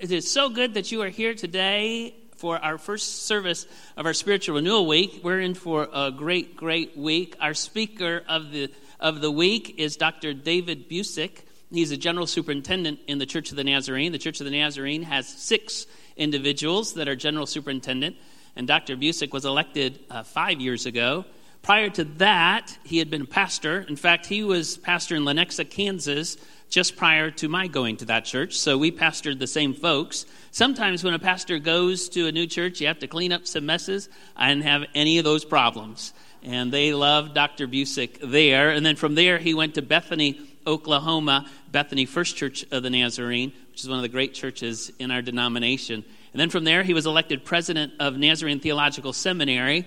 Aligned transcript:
It 0.00 0.10
is 0.10 0.30
so 0.30 0.48
good 0.48 0.74
that 0.74 0.90
you 0.90 1.02
are 1.02 1.08
here 1.08 1.34
today 1.34 2.14
for 2.36 2.58
our 2.58 2.78
first 2.78 3.26
service 3.26 3.66
of 3.96 4.06
our 4.06 4.14
spiritual 4.14 4.56
renewal 4.56 4.86
week. 4.86 5.20
We're 5.22 5.40
in 5.40 5.54
for 5.54 5.88
a 5.92 6.10
great, 6.10 6.56
great 6.56 6.96
week. 6.96 7.36
Our 7.40 7.54
speaker 7.54 8.22
of 8.26 8.52
the 8.52 8.70
of 8.98 9.20
the 9.20 9.30
week 9.30 9.74
is 9.78 9.96
Dr. 9.96 10.32
David 10.32 10.88
Busic. 10.88 11.42
He's 11.70 11.90
a 11.90 11.96
general 11.96 12.26
superintendent 12.26 13.00
in 13.06 13.18
the 13.18 13.26
Church 13.26 13.50
of 13.50 13.56
the 13.56 13.64
Nazarene. 13.64 14.12
The 14.12 14.18
Church 14.18 14.40
of 14.40 14.44
the 14.44 14.52
Nazarene 14.52 15.02
has 15.02 15.26
six 15.28 15.86
individuals 16.16 16.94
that 16.94 17.08
are 17.08 17.16
general 17.16 17.46
superintendent, 17.46 18.16
and 18.56 18.66
Dr. 18.66 18.96
Busic 18.96 19.32
was 19.32 19.44
elected 19.44 20.00
uh, 20.10 20.22
five 20.22 20.60
years 20.60 20.86
ago. 20.86 21.24
Prior 21.62 21.90
to 21.90 22.04
that, 22.04 22.76
he 22.82 22.98
had 22.98 23.08
been 23.08 23.26
pastor. 23.26 23.84
In 23.88 23.96
fact, 23.96 24.26
he 24.26 24.42
was 24.42 24.76
pastor 24.78 25.14
in 25.14 25.22
Lenexa, 25.22 25.68
Kansas, 25.68 26.36
just 26.72 26.96
prior 26.96 27.30
to 27.30 27.48
my 27.48 27.66
going 27.66 27.98
to 27.98 28.06
that 28.06 28.24
church. 28.24 28.58
So 28.58 28.78
we 28.78 28.90
pastored 28.90 29.38
the 29.38 29.46
same 29.46 29.74
folks. 29.74 30.24
Sometimes 30.52 31.04
when 31.04 31.12
a 31.12 31.18
pastor 31.18 31.58
goes 31.58 32.08
to 32.08 32.26
a 32.26 32.32
new 32.32 32.46
church, 32.46 32.80
you 32.80 32.86
have 32.86 32.98
to 33.00 33.06
clean 33.06 33.30
up 33.30 33.46
some 33.46 33.66
messes. 33.66 34.08
I 34.34 34.48
didn't 34.48 34.64
have 34.64 34.84
any 34.94 35.18
of 35.18 35.24
those 35.24 35.44
problems. 35.44 36.14
And 36.42 36.72
they 36.72 36.94
loved 36.94 37.34
Dr. 37.34 37.68
Busic 37.68 38.18
there. 38.22 38.70
And 38.70 38.86
then 38.86 38.96
from 38.96 39.14
there, 39.14 39.36
he 39.36 39.52
went 39.52 39.74
to 39.74 39.82
Bethany, 39.82 40.40
Oklahoma, 40.66 41.46
Bethany 41.70 42.06
First 42.06 42.36
Church 42.36 42.64
of 42.72 42.82
the 42.82 42.90
Nazarene, 42.90 43.52
which 43.70 43.82
is 43.82 43.88
one 43.88 43.98
of 43.98 44.02
the 44.02 44.08
great 44.08 44.32
churches 44.32 44.90
in 44.98 45.10
our 45.10 45.20
denomination. 45.20 46.02
And 46.32 46.40
then 46.40 46.48
from 46.48 46.64
there, 46.64 46.82
he 46.82 46.94
was 46.94 47.04
elected 47.04 47.44
president 47.44 47.92
of 48.00 48.16
Nazarene 48.16 48.60
Theological 48.60 49.12
Seminary 49.12 49.86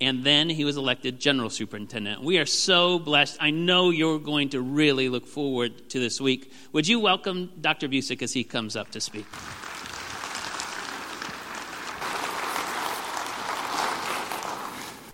and 0.00 0.24
then 0.24 0.50
he 0.50 0.64
was 0.64 0.76
elected 0.76 1.18
general 1.18 1.48
superintendent. 1.48 2.22
We 2.22 2.38
are 2.38 2.46
so 2.46 2.98
blessed. 2.98 3.38
I 3.40 3.50
know 3.50 3.90
you're 3.90 4.18
going 4.18 4.50
to 4.50 4.60
really 4.60 5.08
look 5.08 5.26
forward 5.26 5.88
to 5.90 6.00
this 6.00 6.20
week. 6.20 6.52
Would 6.72 6.86
you 6.86 7.00
welcome 7.00 7.50
Dr. 7.60 7.88
Busic 7.88 8.20
as 8.20 8.32
he 8.32 8.44
comes 8.44 8.76
up 8.76 8.90
to 8.90 9.00
speak? 9.00 9.24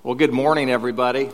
Well, 0.02 0.16
good 0.16 0.32
morning, 0.32 0.68
everybody. 0.68 1.30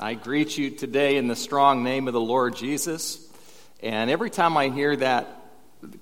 I 0.00 0.14
greet 0.14 0.58
you 0.58 0.70
today 0.70 1.16
in 1.16 1.28
the 1.28 1.36
strong 1.36 1.84
name 1.84 2.08
of 2.08 2.12
the 2.12 2.20
Lord 2.20 2.56
Jesus. 2.56 3.24
And 3.80 4.10
every 4.10 4.30
time 4.30 4.56
I 4.56 4.68
hear 4.68 4.96
that 4.96 5.42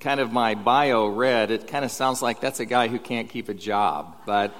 kind 0.00 0.20
of 0.20 0.32
my 0.32 0.54
bio 0.54 1.06
read, 1.06 1.50
it 1.50 1.66
kind 1.66 1.84
of 1.84 1.90
sounds 1.90 2.22
like 2.22 2.40
that's 2.40 2.60
a 2.60 2.64
guy 2.64 2.88
who 2.88 2.98
can't 2.98 3.28
keep 3.28 3.50
a 3.50 3.54
job. 3.54 4.16
But 4.24 4.54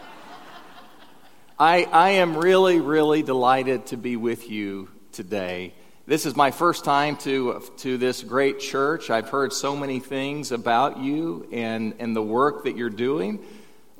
I, 1.58 1.84
I 1.84 2.10
am 2.10 2.36
really, 2.36 2.80
really 2.80 3.22
delighted 3.22 3.86
to 3.86 3.96
be 3.96 4.16
with 4.16 4.50
you 4.50 4.90
today. 5.12 5.72
This 6.04 6.26
is 6.26 6.36
my 6.36 6.50
first 6.50 6.84
time 6.84 7.16
to, 7.18 7.62
to 7.78 7.96
this 7.96 8.22
great 8.22 8.60
church. 8.60 9.08
I've 9.08 9.30
heard 9.30 9.54
so 9.54 9.74
many 9.74 9.98
things 9.98 10.52
about 10.52 10.98
you 10.98 11.48
and, 11.50 11.94
and 11.98 12.14
the 12.14 12.22
work 12.22 12.64
that 12.64 12.76
you're 12.76 12.90
doing, 12.90 13.42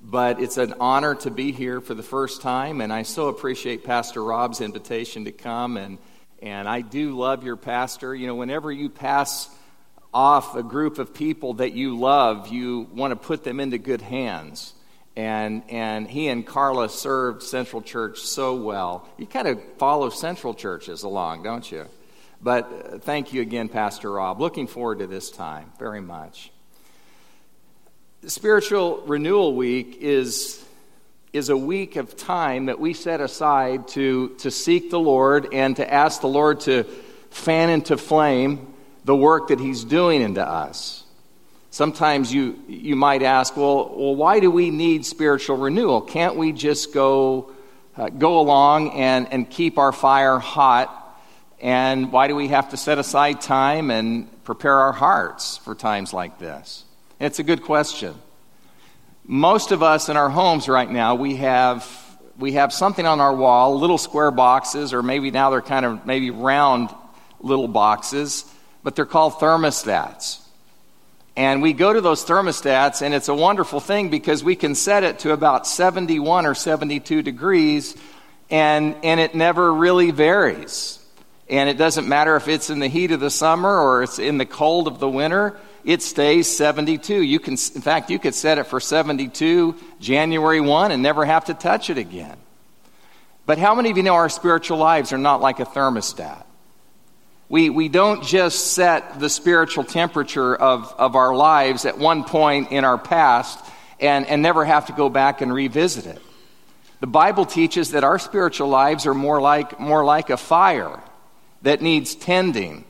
but 0.03 0.39
it's 0.39 0.59
an 0.59 0.75
honor 0.81 1.15
to 1.15 1.31
be 1.31 1.51
here 1.51 1.81
for 1.81 1.95
the 1.95 2.03
first 2.03 2.43
time, 2.43 2.83
and 2.83 2.93
I 2.93 3.05
so 3.05 3.29
appreciate 3.29 3.85
Pastor 3.85 4.23
Rob's 4.23 4.61
invitation 4.61 5.25
to 5.25 5.33
come. 5.33 5.79
And, 5.79 5.97
and 6.43 6.69
I 6.69 6.83
do 6.83 7.17
love 7.17 7.43
your 7.43 7.57
pastor. 7.57 8.15
You 8.15 8.27
know, 8.27 8.35
whenever 8.35 8.71
you 8.71 8.91
pass 8.91 9.49
off 10.13 10.57
a 10.57 10.63
group 10.63 10.99
of 10.99 11.15
people 11.15 11.55
that 11.55 11.73
you 11.73 11.97
love, 11.97 12.49
you 12.49 12.87
want 12.93 13.13
to 13.13 13.17
put 13.17 13.45
them 13.45 13.61
into 13.61 13.79
good 13.79 14.03
hands 14.03 14.75
and 15.17 15.63
and 15.71 16.07
he 16.07 16.29
and 16.29 16.47
Carla 16.47 16.89
served 16.89 17.43
Central 17.43 17.81
Church 17.81 18.21
so 18.21 18.55
well. 18.55 19.09
You 19.17 19.27
kind 19.27 19.49
of 19.49 19.61
follow 19.79 20.11
Central 20.11 20.55
churches 20.55 21.03
along, 21.03 21.43
don't 21.43 21.71
you? 21.71 21.87
But 22.43 22.65
uh, 22.65 22.99
thank 22.99 23.33
you 23.33 23.41
again, 23.41 23.69
Pastor 23.69 24.13
Rob. 24.13 24.41
Looking 24.41 24.67
forward 24.67 24.99
to 24.99 25.07
this 25.07 25.31
time 25.31 25.73
very 25.79 26.03
much. 26.03 26.53
Spiritual 28.27 29.03
Renewal 29.07 29.55
Week 29.55 29.99
is 30.01 30.63
is 31.33 31.49
a 31.49 31.57
week 31.57 31.97
of 31.97 32.17
time 32.17 32.67
that 32.67 32.79
we 32.79 32.93
set 32.93 33.21
aside 33.21 33.89
to 33.89 34.29
to 34.39 34.51
seek 34.51 34.91
the 34.91 35.01
Lord 35.01 35.49
and 35.53 35.77
to 35.77 35.93
ask 35.93 36.21
the 36.21 36.29
Lord 36.29 36.61
to 36.61 36.85
fan 37.31 37.71
into 37.71 37.97
flame 37.97 38.75
the 39.05 39.17
work 39.17 39.49
that 39.49 39.61
He's 39.61 39.85
doing 39.85 40.21
into 40.21 40.47
us. 40.47 41.06
Sometimes 41.77 42.33
you, 42.33 42.59
you 42.69 42.97
might 42.97 43.23
ask, 43.23 43.55
well, 43.55 43.95
well, 43.95 44.17
why 44.17 44.41
do 44.41 44.51
we 44.51 44.71
need 44.71 45.05
spiritual 45.05 45.59
renewal? 45.59 46.01
Can't 46.01 46.35
we 46.35 46.53
just 46.53 46.95
go, 46.95 47.53
uh, 47.99 48.09
go 48.09 48.41
along 48.41 48.93
and, 48.93 49.31
and 49.31 49.51
keep 49.51 49.77
our 49.77 49.93
fire 49.93 50.39
hot? 50.39 50.89
And 51.61 52.11
why 52.11 52.29
do 52.29 52.35
we 52.35 52.49
have 52.49 52.71
to 52.71 52.79
set 52.79 52.97
aside 52.97 53.43
time 53.43 53.91
and 53.91 54.43
prepare 54.43 54.73
our 54.73 54.93
hearts 54.93 55.59
for 55.59 55.75
times 55.75 56.15
like 56.15 56.39
this? 56.39 56.87
It's 57.21 57.41
a 57.41 57.43
good 57.43 57.63
question. 57.63 58.15
Most 59.27 59.71
of 59.71 59.83
us 59.83 60.09
in 60.09 60.17
our 60.17 60.31
homes 60.31 60.71
right 60.71 60.91
now, 60.91 61.15
we 61.15 61.37
have, 61.37 61.87
we 62.39 62.53
have 62.53 62.73
something 62.73 63.05
on 63.05 63.21
our 63.21 63.37
wall, 63.37 63.79
little 63.79 63.99
square 63.99 64.31
boxes, 64.31 64.95
or 64.95 65.03
maybe 65.03 65.31
now 65.31 65.51
they're 65.51 65.61
kind 65.61 65.85
of 65.85 66.07
maybe 66.07 66.31
round 66.31 66.89
little 67.39 67.69
boxes, 67.69 68.51
but 68.83 68.97
they're 68.97 69.05
called 69.05 69.35
thermostats. 69.35 70.41
And 71.37 71.61
we 71.61 71.75
go 71.75 71.93
to 71.93 72.01
those 72.01 72.25
thermostats, 72.25 73.03
and 73.03 73.13
it's 73.13 73.29
a 73.29 73.35
wonderful 73.35 73.79
thing 73.79 74.09
because 74.09 74.43
we 74.43 74.57
can 74.57 74.75
set 74.75 75.05
it 75.05 75.19
to 75.21 75.33
about 75.33 75.67
71 75.67 76.47
or 76.47 76.55
72 76.55 77.21
degrees, 77.21 77.95
and, 78.49 78.97
and 79.05 79.21
it 79.21 79.35
never 79.35 79.73
really 79.75 80.13
varies. 80.13 80.99
And 81.49 81.69
it 81.69 81.77
doesn't 81.77 82.09
matter 82.09 82.37
if 82.37 82.49
it's 82.49 82.71
in 82.71 82.79
the 82.79 82.89
heat 82.89 83.11
of 83.11 83.21
the 83.21 83.31
summer 83.31 83.79
or 83.79 84.03
it's 84.03 84.19
in 84.19 84.39
the 84.39 84.47
cold 84.47 84.89
of 84.89 84.99
the 84.99 85.09
winter, 85.09 85.59
it 85.85 86.03
stays 86.03 86.49
72. 86.49 87.23
You 87.23 87.39
can, 87.39 87.53
in 87.53 87.83
fact, 87.83 88.11
you 88.11 88.19
could 88.19 88.35
set 88.35 88.59
it 88.59 88.65
for 88.65 88.81
72 88.81 89.77
January 90.01 90.61
1 90.61 90.91
and 90.91 91.03
never 91.03 91.25
have 91.25 91.45
to 91.45 91.55
touch 91.55 91.91
it 91.91 91.99
again. 91.99 92.37
But 93.45 93.59
how 93.59 93.75
many 93.75 93.91
of 93.91 93.97
you 93.97 94.03
know 94.03 94.15
our 94.15 94.29
spiritual 94.29 94.79
lives 94.79 95.13
are 95.13 95.19
not 95.19 95.41
like 95.41 95.61
a 95.61 95.67
thermostat? 95.67 96.46
We, 97.49 97.71
we 97.71 97.89
don't 97.89 98.25
just 98.25 98.73
set 98.73 99.21
the 99.21 99.29
spiritual 99.31 99.85
temperature 99.85 100.55
of, 100.55 100.93
of 100.99 101.15
our 101.15 101.35
lives 101.35 101.85
at 101.85 101.97
one 101.97 102.25
point 102.25 102.73
in 102.73 102.85
our 102.85 102.99
past 102.99 103.65
and, 104.01 104.27
and 104.27 104.43
never 104.43 104.65
have 104.65 104.87
to 104.87 104.93
go 104.93 105.09
back 105.09 105.41
and 105.41 105.53
revisit 105.53 106.07
it. 106.07 106.21
The 107.01 107.07
Bible 107.07 107.45
teaches 107.45 107.93
that 107.93 108.05
our 108.05 108.19
spiritual 108.19 108.69
lives 108.69 109.07
are 109.07 109.15
more 109.15 109.41
like, 109.41 109.79
more 109.79 110.05
like 110.05 110.31
a 110.31 110.37
fire 110.37 111.01
that 111.63 111.83
needs 111.83 112.15
tending. 112.15 112.85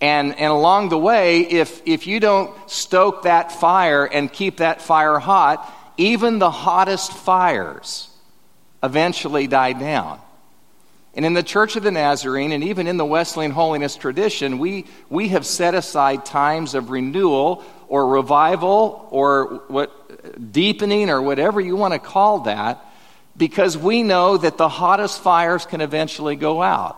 And, 0.00 0.38
and 0.38 0.52
along 0.52 0.90
the 0.90 0.98
way, 0.98 1.40
if, 1.40 1.80
if 1.86 2.06
you 2.06 2.20
don't 2.20 2.52
stoke 2.70 3.22
that 3.22 3.52
fire 3.52 4.04
and 4.04 4.32
keep 4.32 4.58
that 4.58 4.82
fire 4.82 5.18
hot, 5.18 5.72
even 5.96 6.38
the 6.38 6.50
hottest 6.50 7.12
fires 7.12 8.08
eventually 8.82 9.46
die 9.46 9.72
down. 9.72 10.20
And 11.14 11.24
in 11.24 11.32
the 11.32 11.42
Church 11.42 11.76
of 11.76 11.82
the 11.82 11.90
Nazarene, 11.90 12.52
and 12.52 12.62
even 12.64 12.86
in 12.86 12.96
the 12.96 13.04
Wesleyan 13.04 13.50
holiness 13.50 13.96
tradition, 13.96 14.58
we, 14.58 14.84
we 15.08 15.28
have 15.28 15.44
set 15.44 15.74
aside 15.74 16.24
times 16.24 16.74
of 16.74 16.90
renewal 16.90 17.64
or 17.88 18.06
revival 18.06 19.08
or 19.10 19.62
what, 19.68 20.52
deepening 20.52 21.10
or 21.10 21.20
whatever 21.20 21.60
you 21.60 21.76
want 21.76 21.94
to 21.94 21.98
call 21.98 22.40
that 22.40 22.84
because 23.36 23.76
we 23.76 24.02
know 24.02 24.36
that 24.36 24.58
the 24.58 24.68
hottest 24.68 25.20
fires 25.22 25.64
can 25.64 25.80
eventually 25.80 26.36
go 26.36 26.62
out. 26.62 26.96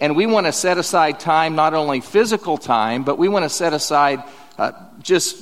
And 0.00 0.14
we 0.14 0.26
want 0.26 0.46
to 0.46 0.52
set 0.52 0.78
aside 0.78 1.18
time, 1.18 1.56
not 1.56 1.74
only 1.74 2.00
physical 2.00 2.56
time, 2.56 3.02
but 3.02 3.18
we 3.18 3.28
want 3.28 3.44
to 3.44 3.48
set 3.48 3.72
aside 3.72 4.22
uh, 4.56 4.72
just 5.02 5.36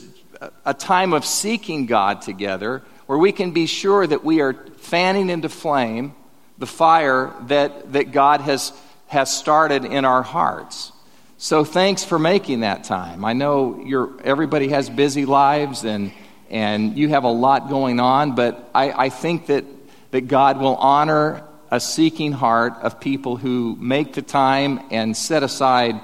a 0.65 0.75
time 0.75 1.13
of 1.13 1.25
seeking 1.25 1.87
God 1.87 2.23
together 2.23 2.83
where 3.07 3.19
we 3.19 3.33
can 3.33 3.53
be 3.53 3.67
sure 3.67 4.07
that 4.07 4.25
we 4.25 4.41
are 4.41 4.55
fanning 4.79 5.31
into 5.31 5.49
flame 5.49 6.15
the 6.59 6.67
fire 6.67 7.33
that, 7.43 7.93
that 7.93 8.13
God 8.13 8.41
has, 8.41 8.73
has 9.09 9.35
started 9.35 9.85
in 9.85 10.05
our 10.05 10.23
hearts. 10.23 10.93
So 11.39 11.65
thanks 11.65 12.03
for 12.03 12.19
making 12.19 12.61
that 12.61 12.85
time. 12.85 13.25
I 13.25 13.35
know 13.35 13.83
you're, 13.85 14.11
everybody 14.23 14.69
has 14.69 14.89
busy 14.89 15.27
lives 15.27 15.85
and, 15.85 16.13
and 16.49 16.97
you 16.97 17.11
have 17.11 17.25
a 17.25 17.31
lot 17.31 17.69
going 17.69 18.01
on, 18.01 18.35
but 18.35 18.71
I, 18.75 18.91
I 18.91 19.09
think 19.11 19.47
that, 19.47 19.65
that 20.13 20.23
God 20.23 20.59
will 20.59 20.77
honor 20.77 21.45
a 21.71 21.79
seeking 21.79 22.33
heart 22.33 22.75
of 22.81 23.01
people 23.01 23.37
who 23.37 23.77
make 23.79 24.15
the 24.15 24.23
time 24.23 24.81
and 24.91 25.17
set 25.17 25.43
aside 25.43 26.01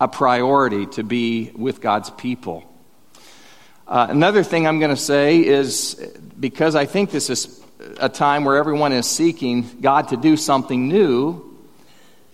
a 0.00 0.06
priority 0.06 0.86
to 0.86 1.02
be 1.02 1.50
with 1.56 1.80
God's 1.80 2.10
people. 2.10 2.64
Uh, 3.88 4.06
another 4.10 4.44
thing 4.44 4.66
I'm 4.66 4.78
going 4.78 4.94
to 4.94 5.00
say 5.00 5.44
is 5.44 5.94
because 6.38 6.74
I 6.76 6.84
think 6.84 7.10
this 7.10 7.30
is 7.30 7.57
a 8.00 8.08
time 8.08 8.44
where 8.44 8.56
everyone 8.56 8.92
is 8.92 9.06
seeking 9.06 9.80
God 9.80 10.08
to 10.08 10.16
do 10.16 10.36
something 10.36 10.88
new, 10.88 11.56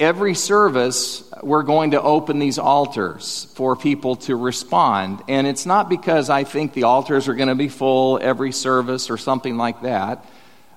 every 0.00 0.34
service 0.34 1.30
we're 1.42 1.62
going 1.62 1.92
to 1.92 2.02
open 2.02 2.38
these 2.38 2.58
altars 2.58 3.52
for 3.54 3.76
people 3.76 4.16
to 4.16 4.36
respond. 4.36 5.22
And 5.28 5.46
it's 5.46 5.66
not 5.66 5.88
because 5.88 6.30
I 6.30 6.44
think 6.44 6.72
the 6.72 6.84
altars 6.84 7.28
are 7.28 7.34
going 7.34 7.48
to 7.48 7.54
be 7.54 7.68
full 7.68 8.18
every 8.20 8.52
service 8.52 9.10
or 9.10 9.16
something 9.16 9.56
like 9.56 9.82
that. 9.82 10.24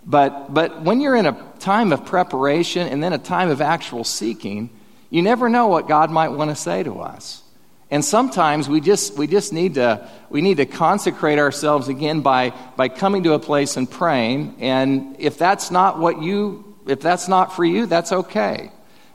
But, 0.05 0.53
but 0.53 0.81
when 0.81 1.01
you're 1.01 1.15
in 1.15 1.25
a 1.25 1.37
time 1.59 1.91
of 1.91 2.05
preparation 2.05 2.87
and 2.87 3.03
then 3.03 3.13
a 3.13 3.17
time 3.17 3.49
of 3.49 3.61
actual 3.61 4.03
seeking, 4.03 4.69
you 5.09 5.21
never 5.21 5.49
know 5.49 5.67
what 5.67 5.87
God 5.87 6.11
might 6.11 6.29
want 6.29 6.49
to 6.49 6.55
say 6.55 6.83
to 6.83 6.99
us. 7.01 7.41
And 7.89 8.04
sometimes 8.04 8.68
we 8.68 8.81
just, 8.81 9.18
we 9.18 9.28
just 9.28 9.54
need, 9.54 9.75
to, 9.75 10.10
we 10.30 10.42
need 10.42 10.57
to 10.57 10.66
consecrate 10.66 11.39
ourselves 11.39 11.88
again 11.88 12.22
by, 12.22 12.54
by 12.75 12.89
coming 12.89 13.24
to 13.24 13.34
a 13.34 13.39
place 13.39 13.78
and 13.78 13.89
praying. 13.89 14.57
And 14.60 15.16
if 15.19 15.38
that's 15.38 15.72
not 15.72 15.98
what 15.98 16.22
you, 16.22 16.75
if 16.86 17.00
that's 17.00 17.30
not 17.30 17.56
for 17.56 17.63
you, 17.63 17.86
that's 17.86 18.12
okay. 18.12 18.72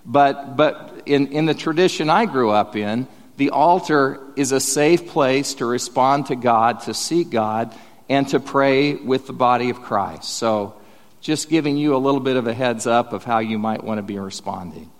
But, 0.07 0.57
but 0.57 1.03
in, 1.05 1.29
in 1.29 1.45
the 1.45 1.55
tradition 1.55 2.09
I 2.09 2.25
grew 2.25 2.51
up 2.51 2.75
in, 2.75 3.07
the 3.37 3.51
altar 3.51 4.21
is 4.37 4.53
a 4.53 4.61
safe 4.61 5.09
place 5.09 5.55
to 5.55 5.67
respond 5.67 6.27
to 6.27 6.37
God, 6.37 6.81
to 6.83 6.95
seek 6.95 7.31
God, 7.31 7.75
and 8.09 8.29
to 8.29 8.41
pray 8.41 8.95
with 8.95 9.27
the 9.27 9.33
body 9.33 9.71
of 9.71 9.83
Christ. 9.83 10.25
So, 10.25 10.75
just 11.21 11.49
giving 11.49 11.77
you 11.77 11.95
a 11.95 11.99
little 11.99 12.21
bit 12.21 12.37
of 12.37 12.49
a 12.49 12.55
heads 12.55 12.87
up 12.87 13.13
of 13.13 13.23
how 13.23 13.39
you 13.39 13.59
might 13.59 13.85
want 13.85 13.99
to 13.99 14.03
be 14.03 14.19
responding. 14.19 14.91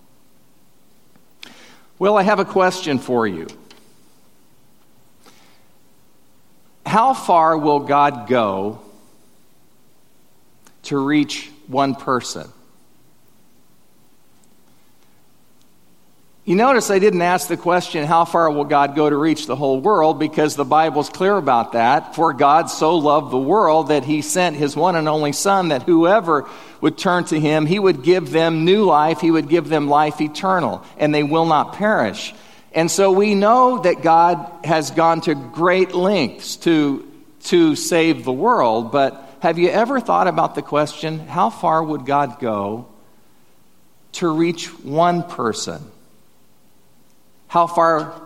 Well, 1.99 2.17
I 2.17 2.23
have 2.23 2.39
a 2.39 2.45
question 2.45 2.97
for 2.97 3.27
you. 3.27 3.47
How 6.85 7.13
far 7.13 7.57
will 7.57 7.79
God 7.79 8.27
go 8.27 8.79
to 10.83 10.97
reach 10.97 11.49
one 11.67 11.95
person? 11.95 12.49
You 16.45 16.57
notice 16.57 16.91
I 16.91 16.99
didn't 16.99 17.21
ask 17.21 17.47
the 17.47 17.55
question, 17.55 18.05
how 18.05 18.25
far 18.25 18.51
will 18.51 18.65
God 18.65 18.97
go 18.97 19.09
to 19.09 19.15
reach 19.15 19.47
the 19.47 19.55
whole 19.55 19.79
world? 19.79 20.19
Because 20.19 20.57
the 20.57 20.65
Bible's 20.65 21.07
clear 21.07 21.37
about 21.37 21.71
that. 21.71 22.15
For 22.15 22.33
God 22.33 22.69
so 22.69 22.97
loved 22.97 23.31
the 23.31 23.37
world 23.37 23.87
that 23.87 24.03
he 24.03 24.21
sent 24.21 24.57
his 24.57 24.75
one 24.75 24.97
and 24.97 25.07
only 25.07 25.31
Son, 25.31 25.69
that 25.69 25.83
whoever 25.83 26.49
would 26.81 26.97
turn 26.97 27.23
to 27.25 27.39
him, 27.39 27.65
he 27.65 27.79
would 27.79 28.03
give 28.03 28.29
them 28.29 28.65
new 28.65 28.83
life, 28.83 29.21
he 29.21 29.31
would 29.31 29.47
give 29.47 29.69
them 29.69 29.87
life 29.87 30.19
eternal, 30.19 30.83
and 30.97 31.15
they 31.15 31.23
will 31.23 31.45
not 31.45 31.73
perish. 31.73 32.33
And 32.73 32.89
so 32.89 33.11
we 33.11 33.35
know 33.35 33.79
that 33.79 34.01
God 34.01 34.65
has 34.65 34.91
gone 34.91 35.21
to 35.21 35.35
great 35.35 35.93
lengths 35.93 36.55
to, 36.57 37.09
to 37.43 37.75
save 37.75 38.23
the 38.23 38.33
world, 38.33 38.91
but 38.91 39.29
have 39.41 39.59
you 39.59 39.69
ever 39.69 39.99
thought 39.99 40.27
about 40.27 40.55
the 40.55 40.61
question, 40.61 41.19
how 41.19 41.49
far 41.49 41.83
would 41.83 42.05
God 42.05 42.39
go 42.39 42.87
to 44.13 44.27
reach 44.29 44.67
one 44.83 45.23
person? 45.23 45.83
How 47.47 47.67
far 47.67 48.19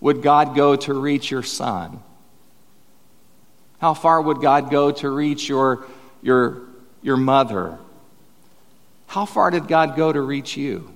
would 0.00 0.22
God 0.22 0.54
go 0.54 0.76
to 0.76 0.92
reach 0.92 1.30
your 1.30 1.42
son? 1.42 2.02
How 3.80 3.94
far 3.94 4.20
would 4.20 4.42
God 4.42 4.70
go 4.70 4.90
to 4.90 5.08
reach 5.08 5.48
your, 5.48 5.86
your, 6.20 6.62
your 7.00 7.16
mother? 7.16 7.78
How 9.06 9.24
far 9.24 9.50
did 9.50 9.68
God 9.68 9.96
go 9.96 10.12
to 10.12 10.20
reach 10.20 10.56
you? 10.56 10.92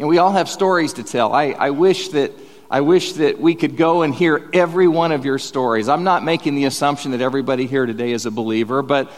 And 0.00 0.08
we 0.08 0.16
all 0.18 0.32
have 0.32 0.48
stories 0.48 0.94
to 0.94 1.04
tell. 1.04 1.34
I, 1.34 1.50
I, 1.50 1.70
wish 1.70 2.08
that, 2.08 2.32
I 2.70 2.80
wish 2.80 3.12
that 3.12 3.38
we 3.38 3.54
could 3.54 3.76
go 3.76 4.00
and 4.00 4.14
hear 4.14 4.48
every 4.54 4.88
one 4.88 5.12
of 5.12 5.26
your 5.26 5.38
stories. 5.38 5.90
I'm 5.90 6.04
not 6.04 6.24
making 6.24 6.54
the 6.54 6.64
assumption 6.64 7.10
that 7.10 7.20
everybody 7.20 7.66
here 7.66 7.84
today 7.84 8.12
is 8.12 8.24
a 8.24 8.30
believer, 8.30 8.80
but 8.80 9.12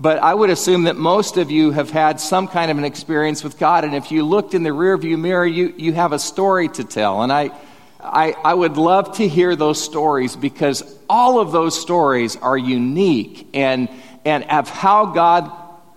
but 0.00 0.18
I 0.18 0.32
would 0.32 0.50
assume 0.50 0.84
that 0.84 0.94
most 0.94 1.38
of 1.38 1.50
you 1.50 1.72
have 1.72 1.90
had 1.90 2.20
some 2.20 2.46
kind 2.46 2.70
of 2.70 2.78
an 2.78 2.84
experience 2.84 3.42
with 3.42 3.58
God. 3.58 3.82
And 3.82 3.96
if 3.96 4.12
you 4.12 4.24
looked 4.24 4.54
in 4.54 4.62
the 4.62 4.70
rearview 4.70 5.18
mirror, 5.18 5.44
you, 5.44 5.74
you 5.76 5.92
have 5.92 6.12
a 6.12 6.20
story 6.20 6.68
to 6.68 6.84
tell. 6.84 7.22
And 7.24 7.32
I, 7.32 7.50
I, 7.98 8.30
I 8.44 8.54
would 8.54 8.76
love 8.76 9.16
to 9.16 9.26
hear 9.26 9.56
those 9.56 9.82
stories 9.82 10.36
because 10.36 10.84
all 11.10 11.40
of 11.40 11.50
those 11.50 11.76
stories 11.76 12.36
are 12.36 12.56
unique 12.56 13.48
and, 13.54 13.88
and 14.24 14.44
of 14.44 14.68
how 14.68 15.06
God, 15.06 15.50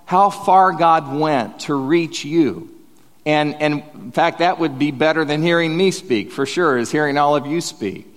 how 0.06 0.32
far 0.32 0.72
God 0.72 1.16
went 1.16 1.60
to 1.62 1.76
reach 1.76 2.26
you. 2.26 2.81
And, 3.26 3.56
and 3.62 3.84
in 3.94 4.12
fact, 4.12 4.40
that 4.40 4.60
would 4.60 4.80
be 4.80 4.92
better 4.92 5.24
than 5.26 5.44
hearing 5.44 5.76
me 5.76 5.92
speak, 5.92 6.32
for 6.32 6.46
sure, 6.46 6.78
is 6.78 6.92
hearing 6.92 7.18
all 7.18 7.36
of 7.36 7.46
you 7.46 7.62
speak. 7.62 8.08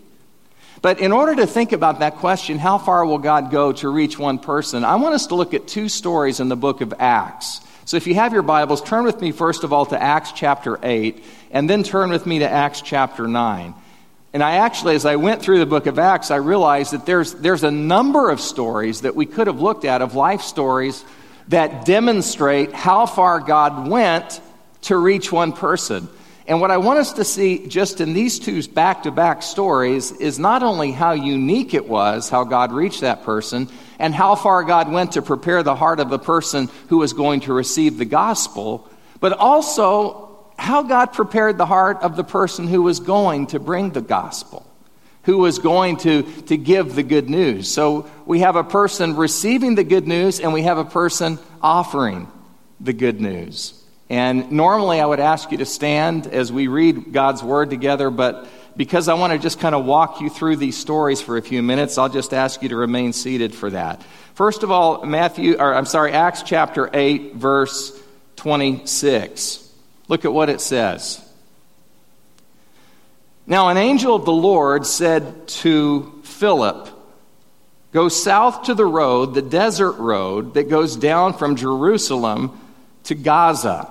But 0.80 1.00
in 1.00 1.12
order 1.12 1.34
to 1.36 1.46
think 1.46 1.72
about 1.72 2.00
that 2.00 2.16
question, 2.16 2.58
how 2.58 2.78
far 2.78 3.06
will 3.06 3.18
God 3.18 3.50
go 3.50 3.72
to 3.72 3.88
reach 3.88 4.18
one 4.18 4.38
person? 4.38 4.84
I 4.84 4.96
want 4.96 5.14
us 5.14 5.28
to 5.28 5.34
look 5.34 5.54
at 5.54 5.66
two 5.66 5.88
stories 5.88 6.40
in 6.40 6.48
the 6.48 6.56
book 6.56 6.80
of 6.80 6.92
Acts. 6.98 7.60
So 7.86 7.96
if 7.96 8.06
you 8.06 8.14
have 8.14 8.32
your 8.32 8.42
Bibles, 8.42 8.82
turn 8.82 9.04
with 9.04 9.20
me 9.20 9.32
first 9.32 9.64
of 9.64 9.72
all 9.72 9.86
to 9.86 10.02
Acts 10.02 10.32
chapter 10.32 10.78
8, 10.82 11.22
and 11.50 11.68
then 11.68 11.82
turn 11.82 12.10
with 12.10 12.26
me 12.26 12.40
to 12.40 12.50
Acts 12.50 12.80
chapter 12.80 13.26
9. 13.28 13.74
And 14.32 14.42
I 14.42 14.56
actually, 14.56 14.94
as 14.94 15.06
I 15.06 15.16
went 15.16 15.42
through 15.42 15.58
the 15.58 15.66
book 15.66 15.86
of 15.86 15.98
Acts, 15.98 16.30
I 16.30 16.36
realized 16.36 16.92
that 16.92 17.06
there's, 17.06 17.34
there's 17.34 17.62
a 17.62 17.70
number 17.70 18.30
of 18.30 18.40
stories 18.40 19.02
that 19.02 19.14
we 19.14 19.26
could 19.26 19.46
have 19.46 19.60
looked 19.60 19.84
at 19.84 20.02
of 20.02 20.14
life 20.14 20.40
stories 20.40 21.04
that 21.48 21.84
demonstrate 21.84 22.72
how 22.72 23.06
far 23.06 23.38
God 23.38 23.88
went 23.88 24.40
to 24.84 24.96
reach 24.96 25.30
one 25.30 25.52
person. 25.52 26.08
And 26.46 26.60
what 26.60 26.70
I 26.70 26.76
want 26.76 26.98
us 26.98 27.14
to 27.14 27.24
see 27.24 27.66
just 27.66 28.00
in 28.00 28.12
these 28.12 28.38
two 28.38 28.62
back 28.68 29.04
to 29.04 29.10
back 29.10 29.42
stories 29.42 30.12
is 30.12 30.38
not 30.38 30.62
only 30.62 30.92
how 30.92 31.12
unique 31.12 31.72
it 31.72 31.88
was, 31.88 32.28
how 32.28 32.44
God 32.44 32.70
reached 32.70 33.00
that 33.00 33.22
person, 33.22 33.68
and 33.98 34.14
how 34.14 34.34
far 34.34 34.62
God 34.64 34.92
went 34.92 35.12
to 35.12 35.22
prepare 35.22 35.62
the 35.62 35.74
heart 35.74 36.00
of 36.00 36.10
the 36.10 36.18
person 36.18 36.68
who 36.88 36.98
was 36.98 37.14
going 37.14 37.40
to 37.40 37.54
receive 37.54 37.96
the 37.96 38.04
gospel, 38.04 38.88
but 39.20 39.32
also 39.32 40.52
how 40.58 40.82
God 40.82 41.12
prepared 41.12 41.56
the 41.56 41.66
heart 41.66 42.02
of 42.02 42.14
the 42.16 42.24
person 42.24 42.68
who 42.68 42.82
was 42.82 43.00
going 43.00 43.46
to 43.48 43.58
bring 43.58 43.90
the 43.90 44.02
gospel, 44.02 44.66
who 45.22 45.38
was 45.38 45.58
going 45.58 45.96
to, 45.98 46.22
to 46.42 46.58
give 46.58 46.94
the 46.94 47.02
good 47.02 47.30
news. 47.30 47.72
So 47.72 48.10
we 48.26 48.40
have 48.40 48.56
a 48.56 48.64
person 48.64 49.16
receiving 49.16 49.76
the 49.76 49.84
good 49.84 50.06
news, 50.06 50.40
and 50.40 50.52
we 50.52 50.62
have 50.62 50.76
a 50.76 50.84
person 50.84 51.38
offering 51.62 52.28
the 52.80 52.92
good 52.92 53.18
news. 53.18 53.83
And 54.14 54.52
normally 54.52 55.00
I 55.00 55.06
would 55.06 55.18
ask 55.18 55.50
you 55.50 55.58
to 55.58 55.66
stand 55.66 56.28
as 56.28 56.52
we 56.52 56.68
read 56.68 57.12
God's 57.12 57.42
word 57.42 57.68
together, 57.68 58.10
but 58.10 58.46
because 58.76 59.08
I 59.08 59.14
want 59.14 59.32
to 59.32 59.40
just 59.40 59.58
kind 59.58 59.74
of 59.74 59.84
walk 59.84 60.20
you 60.20 60.30
through 60.30 60.54
these 60.54 60.76
stories 60.76 61.20
for 61.20 61.36
a 61.36 61.42
few 61.42 61.64
minutes, 61.64 61.98
I'll 61.98 62.08
just 62.08 62.32
ask 62.32 62.62
you 62.62 62.68
to 62.68 62.76
remain 62.76 63.12
seated 63.12 63.52
for 63.52 63.70
that. 63.70 64.04
First 64.34 64.62
of 64.62 64.70
all, 64.70 65.04
Matthew, 65.04 65.56
or 65.58 65.74
I'm 65.74 65.84
sorry, 65.84 66.12
Acts 66.12 66.44
chapter 66.44 66.88
8, 66.94 67.34
verse 67.34 68.00
26. 68.36 69.68
Look 70.06 70.24
at 70.24 70.32
what 70.32 70.48
it 70.48 70.60
says. 70.60 71.20
Now, 73.48 73.68
an 73.68 73.78
angel 73.78 74.14
of 74.14 74.24
the 74.24 74.32
Lord 74.32 74.86
said 74.86 75.48
to 75.48 76.20
Philip, 76.22 76.88
Go 77.90 78.08
south 78.08 78.66
to 78.66 78.74
the 78.74 78.86
road, 78.86 79.34
the 79.34 79.42
desert 79.42 79.94
road 79.94 80.54
that 80.54 80.68
goes 80.68 80.94
down 80.94 81.32
from 81.32 81.56
Jerusalem 81.56 82.60
to 83.04 83.16
Gaza. 83.16 83.90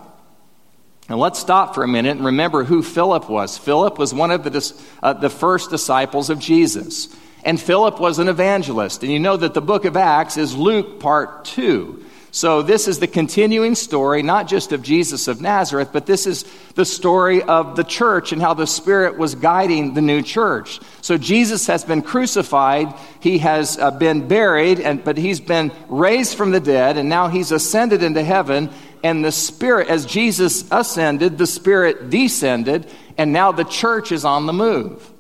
Now 1.10 1.18
let's 1.18 1.40
stop 1.40 1.76
for 1.76 1.84
a 1.84 1.88
minute 1.88 2.18
and 2.18 2.26
remember 2.26 2.64
who 2.64 2.82
Philip 2.82 3.30
was. 3.30 3.58
Philip 3.58 4.00
was 4.00 4.14
one 4.14 4.32
of 4.32 4.44
the, 4.44 4.74
uh, 5.02 5.14
the 5.14 5.30
first 5.30 5.70
disciples 5.70 6.30
of 6.30 6.40
Jesus. 6.40 7.14
And 7.44 7.60
Philip 7.60 8.00
was 8.00 8.20
an 8.20 8.30
evangelist. 8.30 9.04
And 9.04 9.12
you 9.12 9.20
know 9.20 9.36
that 9.36 9.54
the 9.54 9.62
book 9.62 9.86
of 9.86 9.98
Acts 9.98 10.38
is 10.38 10.56
Luke 10.56 11.00
part 11.00 11.44
2. 11.46 12.06
So 12.36 12.64
this 12.64 12.88
is 12.88 12.98
the 12.98 13.06
continuing 13.06 13.76
story, 13.76 14.24
not 14.24 14.48
just 14.48 14.72
of 14.72 14.82
Jesus 14.82 15.28
of 15.28 15.40
Nazareth, 15.40 15.90
but 15.94 16.08
this 16.08 16.26
is 16.26 16.46
the 16.74 16.84
story 16.84 17.44
of 17.44 17.76
the 17.76 17.84
church 17.84 18.32
and 18.32 18.42
how 18.42 18.56
the 18.56 18.66
Spirit 18.66 19.20
was 19.20 19.36
guiding 19.36 19.94
the 19.94 20.02
new 20.02 20.24
church. 20.24 20.80
So 21.02 21.20
Jesus 21.20 21.68
has 21.68 21.84
been 21.84 22.02
crucified, 22.02 22.92
he 23.20 23.38
has 23.38 23.78
uh, 23.78 23.92
been 23.92 24.28
buried, 24.28 24.80
and, 24.80 25.04
but 25.04 25.16
he's 25.20 25.40
been 25.40 25.72
raised 25.90 26.36
from 26.36 26.50
the 26.50 26.60
dead, 26.60 26.98
and 26.98 27.08
now 27.08 27.28
he's 27.28 27.52
ascended 27.52 28.02
into 28.02 28.24
heaven, 28.24 28.72
and 29.04 29.24
the 29.24 29.32
Spirit, 29.34 29.90
as 29.90 30.06
Jesus 30.06 30.64
ascended, 30.72 31.38
the 31.38 31.46
Spirit 31.46 32.10
descended, 32.10 32.88
and 33.18 33.34
now 33.34 33.52
the 33.52 33.66
church 33.66 34.14
is 34.14 34.24
on 34.24 34.46
the 34.46 34.54
move. 34.54 35.12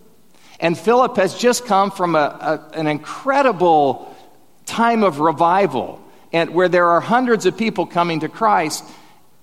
And 0.60 0.78
Philip 0.78 1.18
has 1.18 1.38
just 1.38 1.66
come 1.66 1.92
from 1.92 2.16
a, 2.16 2.20
a, 2.74 2.80
an 2.80 2.88
incredible 2.88 4.16
time 4.66 5.04
of 5.04 5.20
revival, 5.20 6.02
and 6.32 6.52
where 6.52 6.70
there 6.70 6.88
are 6.88 7.02
hundreds 7.02 7.46
of 7.46 7.58
people 7.58 7.86
coming 7.86 8.22
to 8.22 8.30
Christ. 8.30 8.86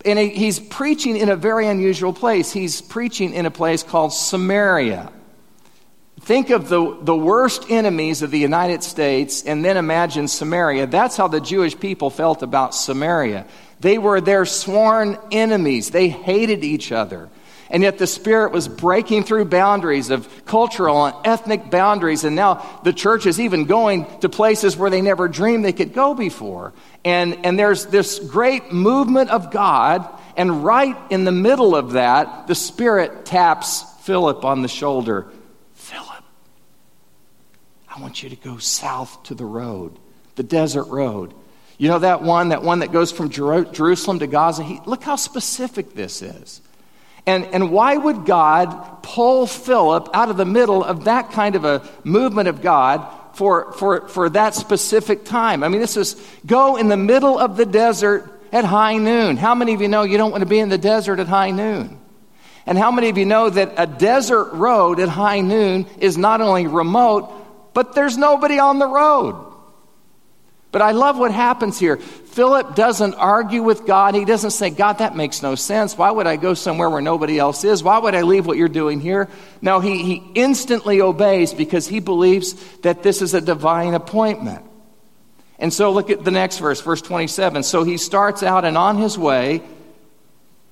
And 0.04 0.18
he's 0.18 0.58
preaching 0.58 1.18
in 1.18 1.28
a 1.28 1.36
very 1.36 1.66
unusual 1.66 2.14
place. 2.14 2.50
He's 2.50 2.80
preaching 2.80 3.34
in 3.34 3.44
a 3.44 3.50
place 3.50 3.82
called 3.82 4.14
Samaria. 4.14 5.12
Think 6.20 6.50
of 6.50 6.68
the, 6.68 6.98
the 7.02 7.16
worst 7.16 7.70
enemies 7.70 8.22
of 8.22 8.30
the 8.30 8.38
United 8.38 8.82
States 8.82 9.42
and 9.42 9.64
then 9.64 9.76
imagine 9.76 10.28
Samaria. 10.28 10.86
That's 10.86 11.16
how 11.16 11.28
the 11.28 11.40
Jewish 11.40 11.78
people 11.78 12.10
felt 12.10 12.42
about 12.42 12.74
Samaria. 12.74 13.46
They 13.80 13.98
were 13.98 14.20
their 14.20 14.44
sworn 14.44 15.18
enemies. 15.30 15.90
They 15.90 16.08
hated 16.08 16.64
each 16.64 16.92
other. 16.92 17.30
And 17.70 17.84
yet 17.84 17.98
the 17.98 18.06
Spirit 18.06 18.50
was 18.50 18.66
breaking 18.66 19.22
through 19.24 19.44
boundaries 19.44 20.10
of 20.10 20.44
cultural 20.44 21.06
and 21.06 21.16
ethnic 21.24 21.70
boundaries. 21.70 22.24
And 22.24 22.34
now 22.34 22.80
the 22.82 22.92
church 22.92 23.26
is 23.26 23.38
even 23.38 23.64
going 23.64 24.06
to 24.20 24.28
places 24.28 24.76
where 24.76 24.90
they 24.90 25.00
never 25.00 25.28
dreamed 25.28 25.64
they 25.64 25.72
could 25.72 25.94
go 25.94 26.12
before. 26.12 26.72
And, 27.04 27.46
and 27.46 27.56
there's 27.56 27.86
this 27.86 28.18
great 28.18 28.72
movement 28.72 29.30
of 29.30 29.52
God. 29.52 30.08
And 30.36 30.64
right 30.64 30.96
in 31.10 31.24
the 31.24 31.32
middle 31.32 31.76
of 31.76 31.92
that, 31.92 32.48
the 32.48 32.56
Spirit 32.56 33.24
taps 33.24 33.84
Philip 34.02 34.44
on 34.44 34.62
the 34.62 34.68
shoulder. 34.68 35.28
Philip, 35.74 36.24
I 37.88 38.00
want 38.00 38.22
you 38.24 38.30
to 38.30 38.36
go 38.36 38.58
south 38.58 39.22
to 39.24 39.34
the 39.34 39.44
road, 39.44 39.96
the 40.34 40.42
desert 40.42 40.88
road. 40.88 41.34
You 41.80 41.88
know 41.88 42.00
that 42.00 42.20
one, 42.20 42.50
that 42.50 42.62
one 42.62 42.80
that 42.80 42.92
goes 42.92 43.10
from 43.10 43.30
Jerusalem 43.30 44.18
to 44.18 44.26
Gaza? 44.26 44.62
He, 44.62 44.82
look 44.84 45.02
how 45.02 45.16
specific 45.16 45.94
this 45.94 46.20
is. 46.20 46.60
And, 47.24 47.46
and 47.46 47.72
why 47.72 47.96
would 47.96 48.26
God 48.26 49.02
pull 49.02 49.46
Philip 49.46 50.10
out 50.12 50.28
of 50.28 50.36
the 50.36 50.44
middle 50.44 50.84
of 50.84 51.04
that 51.04 51.30
kind 51.30 51.56
of 51.56 51.64
a 51.64 51.82
movement 52.04 52.48
of 52.50 52.60
God 52.60 53.08
for, 53.32 53.72
for, 53.72 54.08
for 54.08 54.28
that 54.28 54.54
specific 54.54 55.24
time? 55.24 55.64
I 55.64 55.68
mean, 55.68 55.80
this 55.80 55.96
is 55.96 56.22
go 56.44 56.76
in 56.76 56.88
the 56.88 56.98
middle 56.98 57.38
of 57.38 57.56
the 57.56 57.64
desert 57.64 58.30
at 58.52 58.66
high 58.66 58.98
noon. 58.98 59.38
How 59.38 59.54
many 59.54 59.72
of 59.72 59.80
you 59.80 59.88
know 59.88 60.02
you 60.02 60.18
don't 60.18 60.32
want 60.32 60.42
to 60.42 60.50
be 60.50 60.58
in 60.58 60.68
the 60.68 60.76
desert 60.76 61.18
at 61.18 61.28
high 61.28 61.50
noon? 61.50 61.98
And 62.66 62.76
how 62.76 62.90
many 62.90 63.08
of 63.08 63.16
you 63.16 63.24
know 63.24 63.48
that 63.48 63.72
a 63.78 63.86
desert 63.86 64.52
road 64.52 65.00
at 65.00 65.08
high 65.08 65.40
noon 65.40 65.86
is 65.98 66.18
not 66.18 66.42
only 66.42 66.66
remote, 66.66 67.72
but 67.72 67.94
there's 67.94 68.18
nobody 68.18 68.58
on 68.58 68.78
the 68.78 68.86
road? 68.86 69.49
But 70.72 70.82
I 70.82 70.92
love 70.92 71.18
what 71.18 71.32
happens 71.32 71.78
here. 71.78 71.96
Philip 71.96 72.76
doesn't 72.76 73.14
argue 73.14 73.62
with 73.62 73.86
God. 73.86 74.14
He 74.14 74.24
doesn't 74.24 74.52
say, 74.52 74.70
God, 74.70 74.98
that 74.98 75.16
makes 75.16 75.42
no 75.42 75.56
sense. 75.56 75.98
Why 75.98 76.12
would 76.12 76.28
I 76.28 76.36
go 76.36 76.54
somewhere 76.54 76.88
where 76.88 77.02
nobody 77.02 77.38
else 77.38 77.64
is? 77.64 77.82
Why 77.82 77.98
would 77.98 78.14
I 78.14 78.22
leave 78.22 78.46
what 78.46 78.56
you're 78.56 78.68
doing 78.68 79.00
here? 79.00 79.28
No, 79.60 79.80
he, 79.80 80.04
he 80.04 80.30
instantly 80.36 81.00
obeys 81.00 81.52
because 81.52 81.88
he 81.88 81.98
believes 81.98 82.54
that 82.78 83.02
this 83.02 83.20
is 83.20 83.34
a 83.34 83.40
divine 83.40 83.94
appointment. 83.94 84.64
And 85.58 85.72
so 85.72 85.90
look 85.90 86.08
at 86.08 86.24
the 86.24 86.30
next 86.30 86.58
verse, 86.58 86.80
verse 86.80 87.02
27. 87.02 87.64
So 87.64 87.82
he 87.82 87.96
starts 87.96 88.44
out, 88.44 88.64
and 88.64 88.78
on 88.78 88.96
his 88.96 89.18
way, 89.18 89.62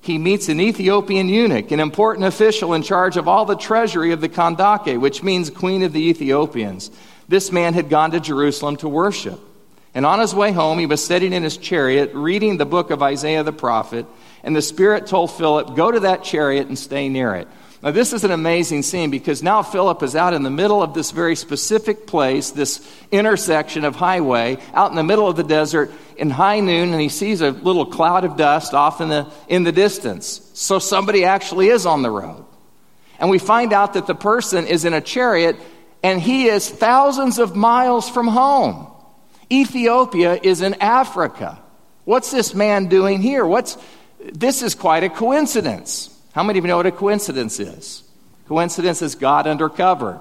he 0.01 0.17
meets 0.17 0.47
an 0.47 0.61
Ethiopian 0.61 1.27
eunuch, 1.27 1.71
an 1.71 1.81
important 1.81 2.25
official 2.25 2.73
in 2.73 2.83
charge 2.83 3.17
of 3.17 3.27
all 3.27 3.43
the 3.43 3.57
treasury 3.57 4.13
of 4.13 4.21
the 4.21 4.29
Kandake, 4.29 4.97
which 4.99 5.23
means 5.23 5.49
queen 5.49 5.83
of 5.83 5.91
the 5.91 6.09
Ethiopians. 6.09 6.89
This 7.27 7.51
man 7.51 7.73
had 7.73 7.89
gone 7.89 8.11
to 8.11 8.21
Jerusalem 8.21 8.77
to 8.77 8.87
worship. 8.87 9.39
And 9.93 10.05
on 10.05 10.19
his 10.19 10.35
way 10.35 10.51
home, 10.51 10.79
he 10.79 10.85
was 10.85 11.03
sitting 11.03 11.33
in 11.33 11.43
his 11.43 11.57
chariot 11.57 12.11
reading 12.13 12.57
the 12.57 12.65
book 12.65 12.91
of 12.91 13.01
Isaiah 13.01 13.43
the 13.43 13.51
prophet. 13.51 14.05
And 14.43 14.55
the 14.55 14.61
Spirit 14.61 15.07
told 15.07 15.31
Philip, 15.31 15.75
Go 15.75 15.91
to 15.91 16.01
that 16.01 16.23
chariot 16.23 16.67
and 16.67 16.77
stay 16.77 17.09
near 17.09 17.35
it. 17.35 17.47
Now, 17.81 17.91
this 17.91 18.11
is 18.11 18.25
an 18.25 18.31
amazing 18.31 18.83
scene 18.83 19.09
because 19.09 19.41
now 19.41 19.63
Philip 19.63 20.03
is 20.03 20.13
out 20.13 20.33
in 20.33 20.43
the 20.43 20.49
middle 20.49 20.83
of 20.83 20.93
this 20.93 21.11
very 21.11 21.35
specific 21.35 22.07
place, 22.07 22.51
this 22.51 22.85
intersection 23.09 23.85
of 23.85 23.95
highway, 23.95 24.57
out 24.73 24.89
in 24.89 24.97
the 24.97 25.03
middle 25.03 25.29
of 25.29 25.37
the 25.37 25.45
desert 25.45 25.89
in 26.17 26.29
high 26.29 26.59
noon, 26.59 26.91
and 26.91 27.01
he 27.01 27.07
sees 27.07 27.39
a 27.39 27.51
little 27.51 27.85
cloud 27.85 28.25
of 28.25 28.35
dust 28.35 28.73
off 28.73 28.99
in 28.99 29.07
the, 29.07 29.31
in 29.47 29.63
the 29.63 29.71
distance. 29.71 30.51
So 30.55 30.77
somebody 30.77 31.23
actually 31.23 31.69
is 31.69 31.85
on 31.85 32.01
the 32.01 32.11
road. 32.11 32.45
And 33.17 33.29
we 33.29 33.39
find 33.39 33.71
out 33.71 33.93
that 33.93 34.07
the 34.07 34.15
person 34.15 34.67
is 34.67 34.83
in 34.83 34.93
a 34.93 35.01
chariot 35.01 35.55
and 36.03 36.21
he 36.21 36.47
is 36.47 36.69
thousands 36.69 37.39
of 37.39 37.55
miles 37.55 38.09
from 38.09 38.27
home. 38.27 38.87
Ethiopia 39.51 40.39
is 40.41 40.61
in 40.61 40.75
Africa. 40.75 41.59
What's 42.05 42.31
this 42.31 42.53
man 42.53 42.87
doing 42.87 43.21
here? 43.21 43.45
What's, 43.45 43.77
this 44.19 44.61
is 44.61 44.75
quite 44.75 45.03
a 45.03 45.09
coincidence. 45.09 46.15
How 46.33 46.43
many 46.43 46.59
of 46.59 46.65
you 46.65 46.69
know 46.69 46.77
what 46.77 46.85
a 46.85 46.91
coincidence 46.91 47.59
is? 47.59 48.03
Coincidence 48.47 49.01
is 49.01 49.15
God 49.15 49.47
undercover. 49.47 50.19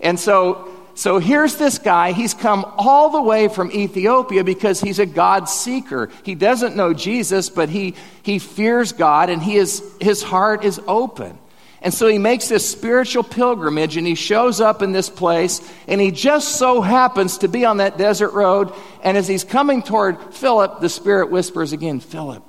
And 0.00 0.18
so, 0.18 0.68
so 0.94 1.18
here's 1.18 1.56
this 1.56 1.78
guy. 1.78 2.12
He's 2.12 2.34
come 2.34 2.64
all 2.78 3.10
the 3.10 3.22
way 3.22 3.48
from 3.48 3.70
Ethiopia 3.72 4.44
because 4.44 4.80
he's 4.80 4.98
a 4.98 5.06
God 5.06 5.48
seeker. 5.48 6.10
He 6.22 6.34
doesn't 6.34 6.76
know 6.76 6.94
Jesus, 6.94 7.50
but 7.50 7.68
he, 7.68 7.94
he 8.22 8.38
fears 8.38 8.92
God 8.92 9.30
and 9.30 9.42
he 9.42 9.56
is, 9.56 9.82
his 10.00 10.22
heart 10.22 10.64
is 10.64 10.80
open. 10.86 11.38
And 11.86 11.94
so 11.94 12.08
he 12.08 12.18
makes 12.18 12.48
this 12.48 12.68
spiritual 12.68 13.22
pilgrimage 13.22 13.96
and 13.96 14.04
he 14.04 14.16
shows 14.16 14.60
up 14.60 14.82
in 14.82 14.90
this 14.90 15.08
place 15.08 15.60
and 15.86 16.00
he 16.00 16.10
just 16.10 16.56
so 16.56 16.80
happens 16.80 17.38
to 17.38 17.48
be 17.48 17.64
on 17.64 17.76
that 17.76 17.96
desert 17.96 18.32
road. 18.32 18.72
And 19.04 19.16
as 19.16 19.28
he's 19.28 19.44
coming 19.44 19.84
toward 19.84 20.34
Philip, 20.34 20.80
the 20.80 20.88
Spirit 20.88 21.30
whispers 21.30 21.72
again, 21.72 22.00
Philip, 22.00 22.42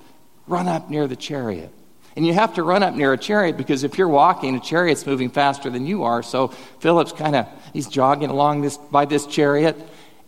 run 0.47 0.67
up 0.67 0.89
near 0.89 1.05
the 1.05 1.15
chariot. 1.15 1.71
And 2.15 2.25
you 2.25 2.33
have 2.33 2.55
to 2.55 2.63
run 2.63 2.81
up 2.81 2.95
near 2.95 3.13
a 3.13 3.17
chariot 3.17 3.57
because 3.57 3.83
if 3.83 3.99
you're 3.99 4.07
walking, 4.07 4.55
a 4.55 4.59
chariot's 4.59 5.05
moving 5.05 5.29
faster 5.29 5.69
than 5.69 5.85
you 5.85 6.05
are. 6.05 6.23
So 6.23 6.47
Philip's 6.79 7.11
kind 7.11 7.35
of, 7.35 7.47
he's 7.73 7.87
jogging 7.87 8.31
along 8.31 8.61
this, 8.61 8.77
by 8.77 9.05
this 9.05 9.27
chariot. 9.27 9.77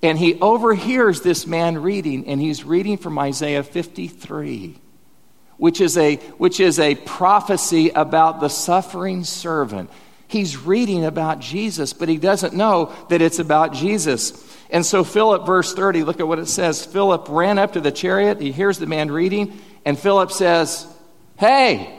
And 0.03 0.19
he 0.19 0.39
overhears 0.39 1.21
this 1.21 1.47
man 1.47 1.81
reading, 1.81 2.27
and 2.27 2.39
he's 2.39 2.63
reading 2.63 2.99
from 2.99 3.17
Isaiah 3.17 3.63
53 3.63 4.79
which 5.59 5.81
is 5.81 5.97
a, 5.97 6.15
which 6.37 6.59
is 6.59 6.79
a 6.79 6.95
prophecy 6.95 7.89
about 7.89 8.39
the 8.39 8.47
suffering 8.47 9.23
servant. 9.23 9.89
He's 10.27 10.57
reading 10.57 11.05
about 11.05 11.39
Jesus, 11.39 11.91
but 11.91 12.07
he 12.07 12.17
doesn't 12.17 12.55
know 12.55 12.93
that 13.09 13.21
it's 13.21 13.39
about 13.39 13.73
Jesus. 13.73 14.31
And 14.69 14.85
so, 14.85 15.03
Philip, 15.03 15.45
verse 15.45 15.73
30, 15.73 16.03
look 16.03 16.19
at 16.19 16.27
what 16.27 16.39
it 16.39 16.47
says. 16.47 16.85
Philip 16.85 17.27
ran 17.29 17.59
up 17.59 17.73
to 17.73 17.81
the 17.81 17.91
chariot. 17.91 18.39
He 18.39 18.51
hears 18.51 18.79
the 18.79 18.85
man 18.85 19.11
reading, 19.11 19.59
and 19.83 19.99
Philip 19.99 20.31
says, 20.31 20.87
Hey, 21.37 21.93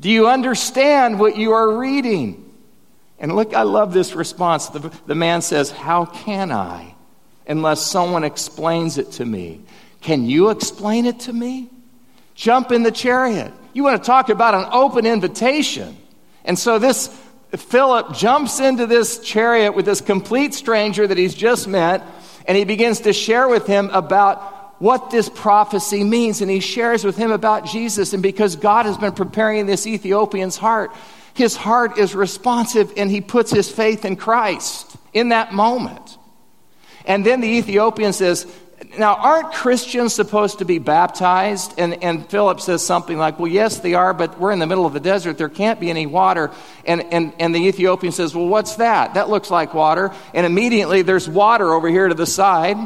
do 0.00 0.10
you 0.10 0.28
understand 0.28 1.20
what 1.20 1.36
you 1.36 1.52
are 1.52 1.78
reading? 1.78 2.42
And 3.18 3.36
look, 3.36 3.54
I 3.54 3.62
love 3.62 3.92
this 3.92 4.14
response. 4.14 4.68
The, 4.68 4.92
the 5.06 5.14
man 5.14 5.42
says, 5.42 5.70
How 5.70 6.06
can 6.06 6.50
I 6.50 6.94
unless 7.46 7.86
someone 7.86 8.24
explains 8.24 8.98
it 8.98 9.12
to 9.12 9.24
me? 9.24 9.60
Can 10.00 10.24
you 10.24 10.50
explain 10.50 11.06
it 11.06 11.20
to 11.20 11.32
me? 11.32 11.70
Jump 12.36 12.70
in 12.70 12.82
the 12.82 12.92
chariot. 12.92 13.52
You 13.72 13.82
want 13.82 14.00
to 14.00 14.06
talk 14.06 14.28
about 14.28 14.54
an 14.54 14.66
open 14.70 15.06
invitation. 15.06 15.96
And 16.44 16.58
so 16.58 16.78
this 16.78 17.08
Philip 17.56 18.12
jumps 18.14 18.60
into 18.60 18.86
this 18.86 19.18
chariot 19.20 19.72
with 19.72 19.86
this 19.86 20.00
complete 20.00 20.52
stranger 20.54 21.06
that 21.06 21.16
he's 21.16 21.34
just 21.34 21.66
met, 21.66 22.02
and 22.46 22.56
he 22.56 22.64
begins 22.64 23.00
to 23.00 23.12
share 23.12 23.48
with 23.48 23.66
him 23.66 23.90
about 23.92 24.80
what 24.80 25.10
this 25.10 25.30
prophecy 25.30 26.04
means. 26.04 26.42
And 26.42 26.50
he 26.50 26.60
shares 26.60 27.04
with 27.04 27.16
him 27.16 27.32
about 27.32 27.64
Jesus. 27.64 28.12
And 28.12 28.22
because 28.22 28.54
God 28.56 28.84
has 28.84 28.98
been 28.98 29.12
preparing 29.12 29.64
this 29.64 29.86
Ethiopian's 29.86 30.56
heart, 30.56 30.92
his 31.32 31.56
heart 31.56 31.98
is 31.98 32.14
responsive 32.14 32.92
and 32.96 33.10
he 33.10 33.20
puts 33.20 33.50
his 33.50 33.70
faith 33.70 34.04
in 34.04 34.16
Christ 34.16 34.94
in 35.14 35.30
that 35.30 35.52
moment. 35.52 36.18
And 37.06 37.24
then 37.24 37.40
the 37.40 37.48
Ethiopian 37.48 38.12
says, 38.12 38.46
now, 38.98 39.14
aren't 39.14 39.52
Christians 39.52 40.14
supposed 40.14 40.58
to 40.58 40.66
be 40.66 40.78
baptized? 40.78 41.74
And, 41.78 42.02
and 42.02 42.28
Philip 42.28 42.60
says 42.60 42.84
something 42.84 43.16
like, 43.16 43.38
Well, 43.38 43.50
yes, 43.50 43.78
they 43.78 43.94
are, 43.94 44.12
but 44.12 44.38
we're 44.38 44.52
in 44.52 44.58
the 44.58 44.66
middle 44.66 44.84
of 44.84 44.92
the 44.92 45.00
desert. 45.00 45.38
There 45.38 45.48
can't 45.48 45.80
be 45.80 45.88
any 45.88 46.06
water. 46.06 46.50
And, 46.84 47.02
and, 47.12 47.32
and 47.38 47.54
the 47.54 47.66
Ethiopian 47.66 48.12
says, 48.12 48.34
Well, 48.34 48.46
what's 48.46 48.76
that? 48.76 49.14
That 49.14 49.30
looks 49.30 49.50
like 49.50 49.72
water. 49.72 50.12
And 50.34 50.44
immediately 50.44 51.02
there's 51.02 51.28
water 51.28 51.72
over 51.72 51.88
here 51.88 52.08
to 52.08 52.14
the 52.14 52.26
side. 52.26 52.76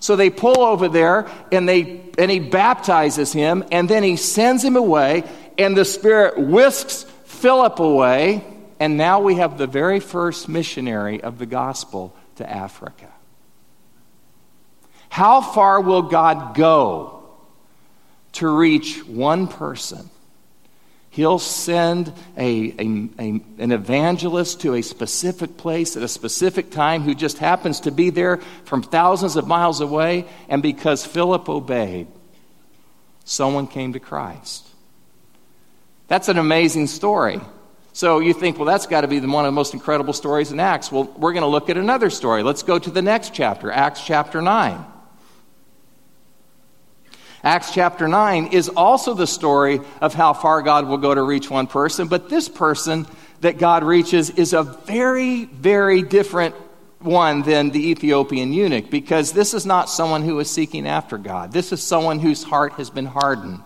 So 0.00 0.16
they 0.16 0.30
pull 0.30 0.60
over 0.60 0.88
there 0.88 1.26
and, 1.50 1.68
they, 1.68 2.02
and 2.18 2.30
he 2.30 2.40
baptizes 2.40 3.32
him. 3.32 3.64
And 3.72 3.88
then 3.88 4.02
he 4.02 4.16
sends 4.16 4.62
him 4.62 4.76
away. 4.76 5.24
And 5.56 5.76
the 5.76 5.86
Spirit 5.86 6.38
whisks 6.38 7.04
Philip 7.24 7.78
away. 7.78 8.44
And 8.80 8.98
now 8.98 9.20
we 9.20 9.36
have 9.36 9.56
the 9.56 9.66
very 9.66 10.00
first 10.00 10.48
missionary 10.48 11.22
of 11.22 11.38
the 11.38 11.46
gospel 11.46 12.14
to 12.36 12.48
Africa. 12.48 13.08
How 15.08 15.40
far 15.40 15.80
will 15.80 16.02
God 16.02 16.54
go 16.54 17.22
to 18.32 18.48
reach 18.48 19.04
one 19.06 19.48
person? 19.48 20.10
He'll 21.10 21.38
send 21.38 22.12
a, 22.36 22.70
a, 22.78 23.08
a, 23.18 23.40
an 23.58 23.72
evangelist 23.72 24.60
to 24.60 24.74
a 24.74 24.82
specific 24.82 25.56
place 25.56 25.96
at 25.96 26.02
a 26.02 26.08
specific 26.08 26.70
time 26.70 27.02
who 27.02 27.14
just 27.14 27.38
happens 27.38 27.80
to 27.80 27.90
be 27.90 28.10
there 28.10 28.36
from 28.64 28.82
thousands 28.82 29.34
of 29.34 29.46
miles 29.46 29.80
away. 29.80 30.26
And 30.48 30.62
because 30.62 31.04
Philip 31.04 31.48
obeyed, 31.48 32.06
someone 33.24 33.66
came 33.66 33.94
to 33.94 34.00
Christ. 34.00 34.68
That's 36.06 36.28
an 36.28 36.38
amazing 36.38 36.86
story. 36.86 37.40
So 37.92 38.20
you 38.20 38.32
think, 38.32 38.58
well, 38.58 38.66
that's 38.66 38.86
got 38.86 39.00
to 39.00 39.08
be 39.08 39.18
one 39.18 39.44
of 39.44 39.48
the 39.48 39.56
most 39.56 39.74
incredible 39.74 40.12
stories 40.12 40.52
in 40.52 40.60
Acts. 40.60 40.92
Well, 40.92 41.04
we're 41.16 41.32
going 41.32 41.42
to 41.42 41.48
look 41.48 41.68
at 41.68 41.76
another 41.76 42.10
story. 42.10 42.44
Let's 42.44 42.62
go 42.62 42.78
to 42.78 42.90
the 42.90 43.02
next 43.02 43.34
chapter, 43.34 43.72
Acts 43.72 44.04
chapter 44.04 44.40
9. 44.40 44.84
Acts 47.44 47.72
chapter 47.72 48.08
9 48.08 48.48
is 48.48 48.68
also 48.68 49.14
the 49.14 49.26
story 49.26 49.80
of 50.00 50.14
how 50.14 50.32
far 50.32 50.62
God 50.62 50.88
will 50.88 50.98
go 50.98 51.14
to 51.14 51.22
reach 51.22 51.48
one 51.48 51.68
person, 51.68 52.08
but 52.08 52.28
this 52.28 52.48
person 52.48 53.06
that 53.40 53.58
God 53.58 53.84
reaches 53.84 54.30
is 54.30 54.52
a 54.52 54.64
very, 54.64 55.44
very 55.44 56.02
different 56.02 56.56
one 56.98 57.42
than 57.42 57.70
the 57.70 57.90
Ethiopian 57.90 58.52
eunuch 58.52 58.90
because 58.90 59.32
this 59.32 59.54
is 59.54 59.64
not 59.64 59.88
someone 59.88 60.22
who 60.22 60.38
is 60.40 60.50
seeking 60.50 60.86
after 60.86 61.16
God. 61.16 61.52
This 61.52 61.72
is 61.72 61.80
someone 61.80 62.18
whose 62.18 62.42
heart 62.42 62.72
has 62.74 62.90
been 62.90 63.06
hardened. 63.06 63.62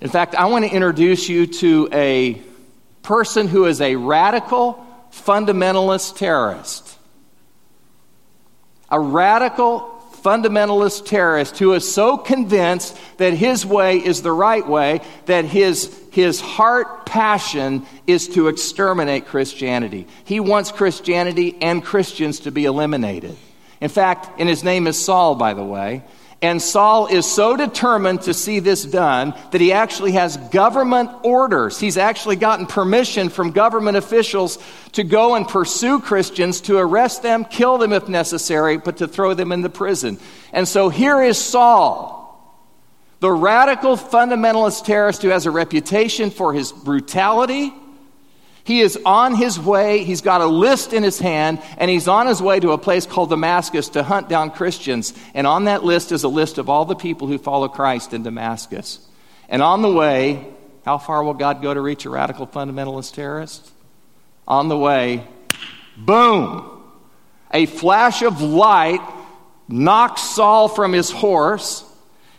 In 0.00 0.08
fact, 0.08 0.34
I 0.34 0.46
want 0.46 0.64
to 0.64 0.70
introduce 0.70 1.28
you 1.28 1.46
to 1.46 1.88
a 1.92 2.42
person 3.02 3.46
who 3.46 3.66
is 3.66 3.80
a 3.80 3.94
radical 3.94 4.84
fundamentalist 5.12 6.16
terrorist. 6.16 6.98
A 8.90 8.98
radical 8.98 10.01
fundamentalist 10.22 11.06
terrorist 11.06 11.58
who 11.58 11.74
is 11.74 11.92
so 11.92 12.16
convinced 12.16 12.96
that 13.16 13.32
his 13.32 13.66
way 13.66 13.98
is 13.98 14.22
the 14.22 14.32
right 14.32 14.66
way 14.66 15.00
that 15.26 15.44
his, 15.44 15.92
his 16.12 16.40
heart 16.40 17.06
passion 17.06 17.84
is 18.06 18.28
to 18.28 18.48
exterminate 18.48 19.26
Christianity. 19.26 20.06
He 20.24 20.40
wants 20.40 20.72
Christianity 20.72 21.56
and 21.60 21.84
Christians 21.84 22.40
to 22.40 22.50
be 22.50 22.64
eliminated. 22.64 23.36
In 23.80 23.88
fact, 23.88 24.40
and 24.40 24.48
his 24.48 24.62
name 24.62 24.86
is 24.86 25.02
Saul, 25.02 25.34
by 25.34 25.54
the 25.54 25.64
way. 25.64 26.04
And 26.42 26.60
Saul 26.60 27.06
is 27.06 27.24
so 27.24 27.56
determined 27.56 28.22
to 28.22 28.34
see 28.34 28.58
this 28.58 28.84
done 28.84 29.32
that 29.52 29.60
he 29.60 29.72
actually 29.72 30.12
has 30.12 30.36
government 30.36 31.10
orders. 31.22 31.78
He's 31.78 31.96
actually 31.96 32.34
gotten 32.34 32.66
permission 32.66 33.28
from 33.28 33.52
government 33.52 33.96
officials 33.96 34.58
to 34.92 35.04
go 35.04 35.36
and 35.36 35.46
pursue 35.46 36.00
Christians, 36.00 36.60
to 36.62 36.78
arrest 36.78 37.22
them, 37.22 37.44
kill 37.44 37.78
them 37.78 37.92
if 37.92 38.08
necessary, 38.08 38.76
but 38.76 38.96
to 38.96 39.06
throw 39.06 39.34
them 39.34 39.52
into 39.52 39.68
prison. 39.68 40.18
And 40.52 40.66
so 40.66 40.88
here 40.88 41.22
is 41.22 41.38
Saul, 41.38 42.18
the 43.20 43.30
radical 43.30 43.96
fundamentalist 43.96 44.84
terrorist 44.84 45.22
who 45.22 45.28
has 45.28 45.46
a 45.46 45.52
reputation 45.52 46.32
for 46.32 46.52
his 46.52 46.72
brutality 46.72 47.72
he 48.64 48.80
is 48.80 48.98
on 49.04 49.34
his 49.34 49.58
way, 49.58 50.04
he's 50.04 50.20
got 50.20 50.40
a 50.40 50.46
list 50.46 50.92
in 50.92 51.02
his 51.02 51.18
hand, 51.18 51.60
and 51.78 51.90
he's 51.90 52.06
on 52.06 52.26
his 52.26 52.40
way 52.40 52.60
to 52.60 52.70
a 52.70 52.78
place 52.78 53.06
called 53.06 53.30
Damascus 53.30 53.88
to 53.90 54.02
hunt 54.02 54.28
down 54.28 54.50
Christians. 54.50 55.14
And 55.34 55.46
on 55.46 55.64
that 55.64 55.84
list 55.84 56.12
is 56.12 56.22
a 56.22 56.28
list 56.28 56.58
of 56.58 56.68
all 56.68 56.84
the 56.84 56.94
people 56.94 57.26
who 57.26 57.38
follow 57.38 57.68
Christ 57.68 58.12
in 58.12 58.22
Damascus. 58.22 59.04
And 59.48 59.62
on 59.62 59.82
the 59.82 59.92
way, 59.92 60.46
how 60.84 60.98
far 60.98 61.24
will 61.24 61.34
God 61.34 61.60
go 61.60 61.74
to 61.74 61.80
reach 61.80 62.04
a 62.04 62.10
radical 62.10 62.46
fundamentalist 62.46 63.14
terrorist? 63.14 63.68
On 64.46 64.68
the 64.68 64.78
way, 64.78 65.26
boom! 65.96 66.82
A 67.52 67.66
flash 67.66 68.22
of 68.22 68.40
light 68.40 69.00
knocks 69.68 70.22
Saul 70.22 70.68
from 70.68 70.92
his 70.92 71.10
horse. 71.10 71.84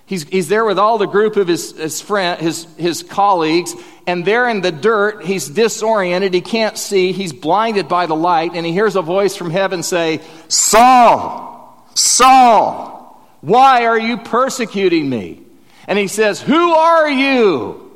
He's, 0.05 0.23
he's 0.23 0.47
there 0.47 0.65
with 0.65 0.79
all 0.79 0.97
the 0.97 1.05
group 1.05 1.37
of 1.37 1.47
his, 1.47 1.71
his, 1.77 2.01
friend, 2.01 2.39
his, 2.41 2.65
his 2.75 3.03
colleagues, 3.03 3.73
and 4.05 4.25
there 4.25 4.49
in 4.49 4.61
the 4.61 4.71
dirt, 4.71 5.23
he's 5.23 5.47
disoriented, 5.47 6.33
he 6.33 6.41
can't 6.41 6.77
see, 6.77 7.11
he's 7.11 7.33
blinded 7.33 7.87
by 7.87 8.05
the 8.05 8.15
light, 8.15 8.51
and 8.53 8.65
he 8.65 8.71
hears 8.71 8.95
a 8.95 9.01
voice 9.01 9.35
from 9.35 9.49
heaven 9.49 9.83
say, 9.83 10.21
Saul, 10.47 11.87
Saul, 11.95 13.21
why 13.41 13.85
are 13.85 13.99
you 13.99 14.17
persecuting 14.17 15.09
me? 15.09 15.41
And 15.87 15.99
he 15.99 16.07
says, 16.07 16.41
Who 16.41 16.73
are 16.73 17.09
you? 17.09 17.91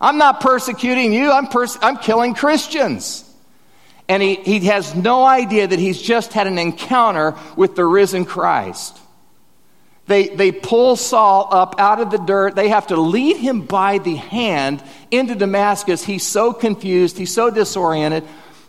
I'm 0.00 0.18
not 0.18 0.40
persecuting 0.40 1.12
you, 1.12 1.30
I'm, 1.30 1.46
pers- 1.46 1.78
I'm 1.80 1.96
killing 1.96 2.34
Christians. 2.34 3.28
And 4.08 4.22
he, 4.22 4.34
he 4.34 4.60
has 4.66 4.94
no 4.94 5.24
idea 5.24 5.66
that 5.66 5.78
he's 5.78 6.00
just 6.00 6.32
had 6.32 6.46
an 6.46 6.58
encounter 6.58 7.36
with 7.56 7.76
the 7.76 7.84
risen 7.84 8.24
Christ. 8.24 8.98
They, 10.06 10.28
they 10.28 10.50
pull 10.50 10.96
Saul 10.96 11.48
up 11.50 11.76
out 11.78 12.00
of 12.00 12.10
the 12.10 12.18
dirt. 12.18 12.56
They 12.56 12.68
have 12.68 12.88
to 12.88 12.96
lead 12.96 13.36
him 13.36 13.62
by 13.62 13.98
the 13.98 14.16
hand 14.16 14.82
into 15.10 15.34
Damascus. 15.34 16.04
He's 16.04 16.26
so 16.26 16.52
confused, 16.52 17.16
he's 17.16 17.32
so 17.32 17.50
disoriented. 17.50 18.24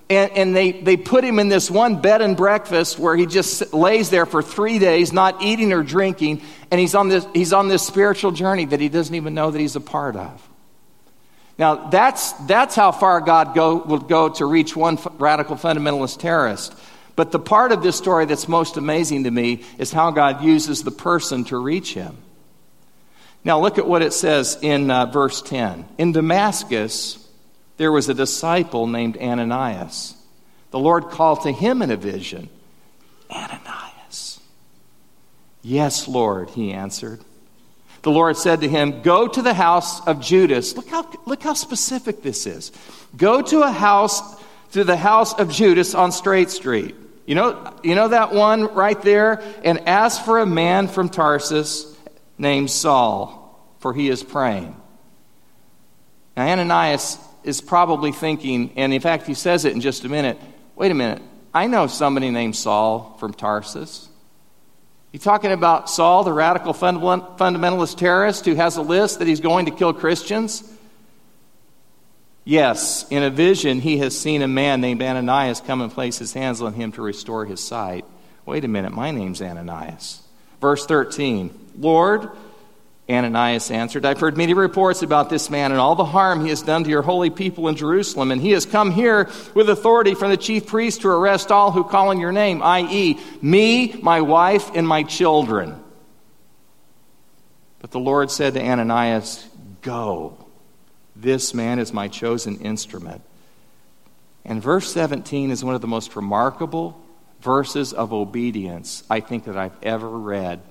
And, 0.10 0.32
and 0.34 0.56
they, 0.56 0.74
they 0.74 0.98
put 0.98 1.24
him 1.24 1.40
in 1.40 1.48
this 1.48 1.72
one 1.72 2.02
bed 2.02 2.22
and 2.22 2.38
breakfast 2.38 3.00
where 3.00 3.16
he 3.16 3.26
just 3.26 3.74
lays 3.74 4.10
there 4.10 4.26
for 4.26 4.44
three 4.44 4.78
days, 4.78 5.12
not 5.12 5.42
eating 5.42 5.74
or 5.74 5.82
drinking. 5.82 6.42
And 6.70 6.80
he's 6.80 6.94
on 6.94 7.08
this, 7.08 7.26
he's 7.34 7.54
on 7.54 7.68
this 7.68 7.82
spiritual 7.82 8.32
journey 8.32 8.66
that 8.66 8.80
he 8.80 8.90
doesn't 8.90 9.16
even 9.16 9.34
know 9.34 9.50
that 9.50 9.60
he's 9.60 9.76
a 9.76 9.82
part 9.82 10.16
of. 10.16 10.50
Now, 11.58 11.90
that's, 11.90 12.34
that's 12.34 12.76
how 12.76 12.92
far 12.92 13.22
God 13.22 13.56
go, 13.56 13.78
will 13.78 14.00
go 14.00 14.30
to 14.30 14.46
reach 14.46 14.76
one 14.76 14.98
radical 15.18 15.56
fundamentalist 15.56 16.20
terrorist. 16.20 16.76
But 17.16 17.32
the 17.32 17.40
part 17.40 17.72
of 17.72 17.84
this 17.84 17.96
story 17.96 18.26
that's 18.26 18.48
most 18.48 18.78
amazing 18.78 19.26
to 19.26 19.32
me 19.32 19.64
is 19.78 19.92
how 19.92 20.12
God 20.12 20.44
uses 20.44 20.84
the 20.84 20.92
person 20.92 21.44
to 21.46 21.58
reach 21.58 21.94
him. 21.94 22.18
Now, 23.44 23.60
look 23.60 23.78
at 23.78 23.88
what 23.88 24.02
it 24.02 24.14
says 24.14 24.58
in 24.62 24.90
uh, 24.90 25.08
verse 25.08 25.42
10. 25.42 25.86
In 25.98 26.12
Damascus, 26.14 27.28
there 27.78 27.92
was 27.92 28.08
a 28.08 28.14
disciple 28.14 28.88
named 28.88 29.18
Ananias. 29.18 30.16
The 30.72 30.80
Lord 30.80 31.10
called 31.10 31.44
to 31.44 31.52
him 31.52 31.82
in 31.82 31.92
a 31.92 31.98
vision 31.98 32.50
Ananias. 33.30 34.40
Yes, 35.62 36.08
Lord, 36.08 36.50
he 36.52 36.72
answered. 36.72 37.20
The 38.04 38.12
Lord 38.12 38.38
said 38.38 38.62
to 38.62 38.70
him, 38.70 39.02
Go 39.02 39.28
to 39.28 39.42
the 39.42 39.54
house 39.54 40.06
of 40.06 40.20
Judas. 40.20 40.76
Look 40.76 40.88
how, 40.90 41.10
look 41.26 41.42
how 41.42 41.54
specific 41.54 42.22
this 42.22 42.46
is. 42.48 42.72
Go 43.16 43.42
to 43.42 43.62
a 43.62 43.72
house, 43.72 44.22
to 44.72 44.84
the 44.84 44.98
house 44.98 45.34
of 45.34 45.50
Judas 45.50 45.96
on 45.96 46.12
Straight 46.12 46.50
Street. 46.50 46.96
You 47.26 47.36
know, 47.36 47.74
you 47.84 47.96
know 47.96 48.10
that 48.10 48.34
one 48.34 48.74
right 48.74 49.02
there? 49.02 49.42
And 49.64 49.88
ask 49.88 50.24
for 50.24 50.40
a 50.40 50.46
man 50.46 50.88
from 50.88 51.10
Tarsus 51.10 51.96
named 52.38 52.70
Saul, 52.70 53.60
for 53.80 53.94
he 53.94 54.10
is 54.10 54.24
praying. 54.24 54.76
Now, 56.36 56.48
Ananias 56.48 57.18
is 57.44 57.62
probably 57.62 58.12
thinking, 58.12 58.74
and 58.76 58.94
in 58.94 59.02
fact, 59.02 59.28
he 59.28 59.34
says 59.34 59.66
it 59.66 59.74
in 59.74 59.82
just 59.82 60.04
a 60.04 60.10
minute 60.10 60.38
wait 60.76 60.92
a 60.92 60.96
minute, 60.96 61.22
I 61.54 61.68
know 61.68 61.88
somebody 61.88 62.30
named 62.30 62.56
Saul 62.56 63.16
from 63.20 63.34
Tarsus. 63.34 64.10
You 65.12 65.20
talking 65.20 65.52
about 65.52 65.90
Saul, 65.90 66.24
the 66.24 66.34
radical 66.34 66.74
fundamentalist 66.74 67.98
terrorist 67.98 68.46
who 68.46 68.56
has 68.56 68.78
a 68.78 68.82
list 68.82 69.20
that 69.20 69.28
he's 69.28 69.40
going 69.40 69.68
to 69.68 69.72
kill 69.72 69.94
Christians? 69.94 70.64
Yes, 72.46 73.06
in 73.10 73.24
a 73.24 73.30
vision, 73.30 73.80
he 73.80 73.98
has 74.00 74.20
seen 74.20 74.42
a 74.42 74.48
man 74.48 74.82
named 74.82 75.02
Ananias 75.02 75.62
come 75.62 75.82
and 75.82 75.92
place 75.92 76.18
his 76.18 76.34
hands 76.34 76.62
on 76.62 76.74
him 76.74 76.92
to 76.94 77.02
restore 77.02 77.46
his 77.46 77.64
sight. 77.64 78.06
Wait 78.46 78.66
a 78.66 78.68
minute, 78.68 78.92
my 78.92 79.12
name's 79.12 79.42
Ananias. 79.42 80.22
Verse 80.60 80.86
13 80.86 81.60
Lord, 81.78 82.30
Ananias 83.10 83.72
answered, 83.72 84.06
I've 84.06 84.20
heard 84.20 84.38
many 84.38 84.54
reports 84.54 85.02
about 85.02 85.30
this 85.30 85.50
man 85.50 85.72
and 85.72 85.80
all 85.80 85.96
the 85.96 86.06
harm 86.06 86.42
he 86.42 86.50
has 86.50 86.62
done 86.62 86.84
to 86.84 86.90
your 86.90 87.02
holy 87.02 87.30
people 87.30 87.68
in 87.68 87.76
Jerusalem, 87.76 88.32
and 88.32 88.42
he 88.42 88.52
has 88.52 88.66
come 88.66 88.92
here 88.92 89.30
with 89.54 89.70
authority 89.70 90.14
from 90.14 90.30
the 90.30 90.38
chief 90.38 90.68
priest 90.68 91.02
to 91.02 91.10
arrest 91.10 91.52
all 91.52 91.72
who 91.72 91.84
call 91.84 92.10
on 92.10 92.20
your 92.20 92.32
name, 92.32 92.62
i.e., 92.62 93.20
me, 93.42 93.94
my 94.02 94.22
wife, 94.22 94.70
and 94.76 94.88
my 94.88 95.04
children. 95.04 95.82
But 97.80 97.92
the 97.92 98.00
Lord 98.00 98.32
said 98.32 98.54
to 98.54 98.64
Ananias, 98.64 99.46
Go. 99.82 100.43
This 101.24 101.54
man 101.54 101.80
is 101.80 101.94
my 101.94 102.10
chosen 102.10 102.60
instrument. 102.60 103.22
And 104.44 104.62
verse 104.62 104.92
17 104.92 105.52
is 105.52 105.64
one 105.64 105.74
of 105.74 105.80
the 105.80 105.88
most 105.88 106.18
remarkable 106.18 107.02
verses 107.40 107.94
of 107.94 108.12
obedience 108.12 109.04
I 109.10 109.22
think 109.22 109.46
that 109.46 109.58
I've 109.58 109.82
ever 109.82 110.10
read. 110.10 110.62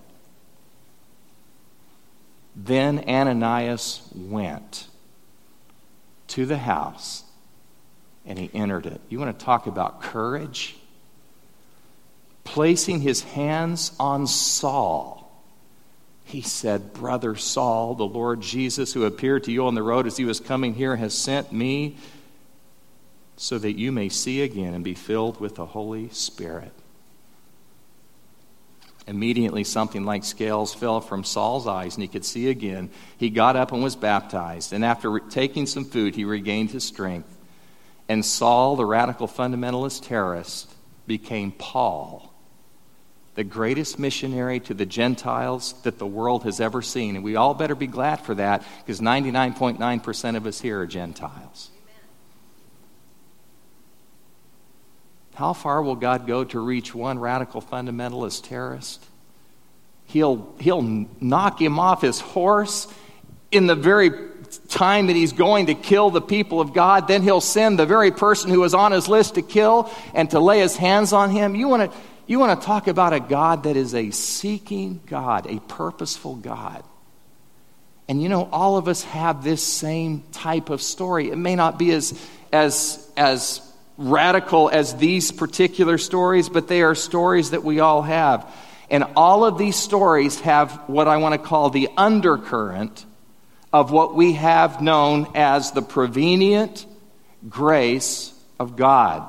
Then 2.54 3.02
Ananias 3.08 4.02
went 4.14 4.88
to 6.28 6.44
the 6.44 6.58
house 6.58 7.24
and 8.26 8.38
he 8.38 8.50
entered 8.52 8.84
it. 8.84 9.00
You 9.08 9.18
want 9.18 9.38
to 9.38 9.44
talk 9.44 9.66
about 9.66 10.02
courage? 10.02 10.76
Placing 12.44 13.00
his 13.00 13.22
hands 13.22 13.92
on 13.98 14.26
Saul 14.26 15.21
he 16.24 16.40
said, 16.40 16.92
Brother 16.92 17.36
Saul, 17.36 17.94
the 17.94 18.06
Lord 18.06 18.40
Jesus, 18.40 18.92
who 18.92 19.04
appeared 19.04 19.44
to 19.44 19.52
you 19.52 19.66
on 19.66 19.74
the 19.74 19.82
road 19.82 20.06
as 20.06 20.16
he 20.16 20.24
was 20.24 20.40
coming 20.40 20.74
here, 20.74 20.96
has 20.96 21.14
sent 21.14 21.52
me 21.52 21.96
so 23.36 23.58
that 23.58 23.72
you 23.72 23.92
may 23.92 24.08
see 24.08 24.42
again 24.42 24.74
and 24.74 24.84
be 24.84 24.94
filled 24.94 25.40
with 25.40 25.56
the 25.56 25.66
Holy 25.66 26.08
Spirit. 26.10 26.72
Immediately, 29.06 29.64
something 29.64 30.04
like 30.04 30.22
scales 30.22 30.72
fell 30.72 31.00
from 31.00 31.24
Saul's 31.24 31.66
eyes, 31.66 31.96
and 31.96 32.02
he 32.02 32.08
could 32.08 32.24
see 32.24 32.48
again. 32.48 32.88
He 33.18 33.30
got 33.30 33.56
up 33.56 33.72
and 33.72 33.82
was 33.82 33.96
baptized. 33.96 34.72
And 34.72 34.84
after 34.84 35.18
taking 35.18 35.66
some 35.66 35.84
food, 35.84 36.14
he 36.14 36.24
regained 36.24 36.70
his 36.70 36.84
strength. 36.84 37.36
And 38.08 38.24
Saul, 38.24 38.76
the 38.76 38.86
radical 38.86 39.26
fundamentalist 39.26 40.06
terrorist, 40.06 40.72
became 41.06 41.50
Paul 41.50 42.31
the 43.34 43.44
greatest 43.44 43.98
missionary 43.98 44.60
to 44.60 44.74
the 44.74 44.84
Gentiles 44.84 45.74
that 45.84 45.98
the 45.98 46.06
world 46.06 46.44
has 46.44 46.60
ever 46.60 46.82
seen. 46.82 47.16
And 47.16 47.24
we 47.24 47.36
all 47.36 47.54
better 47.54 47.74
be 47.74 47.86
glad 47.86 48.16
for 48.16 48.34
that 48.34 48.64
because 48.84 49.00
99.9% 49.00 50.36
of 50.36 50.46
us 50.46 50.60
here 50.60 50.80
are 50.80 50.86
Gentiles. 50.86 51.70
How 55.34 55.54
far 55.54 55.82
will 55.82 55.96
God 55.96 56.26
go 56.26 56.44
to 56.44 56.60
reach 56.60 56.94
one 56.94 57.18
radical 57.18 57.62
fundamentalist 57.62 58.46
terrorist? 58.46 59.04
He'll, 60.04 60.54
he'll 60.60 60.82
knock 60.82 61.60
him 61.60 61.78
off 61.78 62.02
his 62.02 62.20
horse 62.20 62.86
in 63.50 63.66
the 63.66 63.74
very 63.74 64.10
time 64.68 65.06
that 65.06 65.16
he's 65.16 65.32
going 65.32 65.66
to 65.66 65.74
kill 65.74 66.10
the 66.10 66.20
people 66.20 66.60
of 66.60 66.74
God. 66.74 67.08
Then 67.08 67.22
he'll 67.22 67.40
send 67.40 67.78
the 67.78 67.86
very 67.86 68.10
person 68.10 68.50
who 68.50 68.60
was 68.60 68.74
on 68.74 68.92
his 68.92 69.08
list 69.08 69.36
to 69.36 69.42
kill 69.42 69.90
and 70.12 70.30
to 70.30 70.38
lay 70.40 70.60
his 70.60 70.76
hands 70.76 71.14
on 71.14 71.30
him. 71.30 71.54
You 71.54 71.68
want 71.68 71.90
to 71.90 71.98
you 72.32 72.38
want 72.38 72.58
to 72.58 72.66
talk 72.66 72.88
about 72.88 73.12
a 73.12 73.20
God 73.20 73.64
that 73.64 73.76
is 73.76 73.94
a 73.94 74.10
seeking 74.10 75.00
God, 75.06 75.46
a 75.46 75.60
purposeful 75.60 76.34
God. 76.34 76.82
And 78.08 78.22
you 78.22 78.30
know, 78.30 78.48
all 78.50 78.78
of 78.78 78.88
us 78.88 79.04
have 79.04 79.44
this 79.44 79.62
same 79.62 80.24
type 80.32 80.70
of 80.70 80.80
story. 80.80 81.30
It 81.30 81.36
may 81.36 81.54
not 81.54 81.78
be 81.78 81.92
as, 81.92 82.18
as, 82.50 83.06
as 83.18 83.60
radical 83.98 84.70
as 84.70 84.96
these 84.96 85.30
particular 85.30 85.98
stories, 85.98 86.48
but 86.48 86.68
they 86.68 86.80
are 86.80 86.94
stories 86.94 87.50
that 87.50 87.64
we 87.64 87.80
all 87.80 88.00
have. 88.00 88.50
And 88.90 89.04
all 89.14 89.44
of 89.44 89.58
these 89.58 89.76
stories 89.76 90.40
have 90.40 90.72
what 90.88 91.08
I 91.08 91.18
want 91.18 91.34
to 91.34 91.38
call 91.38 91.68
the 91.68 91.90
undercurrent 91.98 93.04
of 93.74 93.90
what 93.90 94.14
we 94.14 94.32
have 94.32 94.80
known 94.80 95.28
as 95.34 95.72
the 95.72 95.82
prevenient 95.82 96.86
grace 97.48 98.32
of 98.58 98.76
God. 98.76 99.28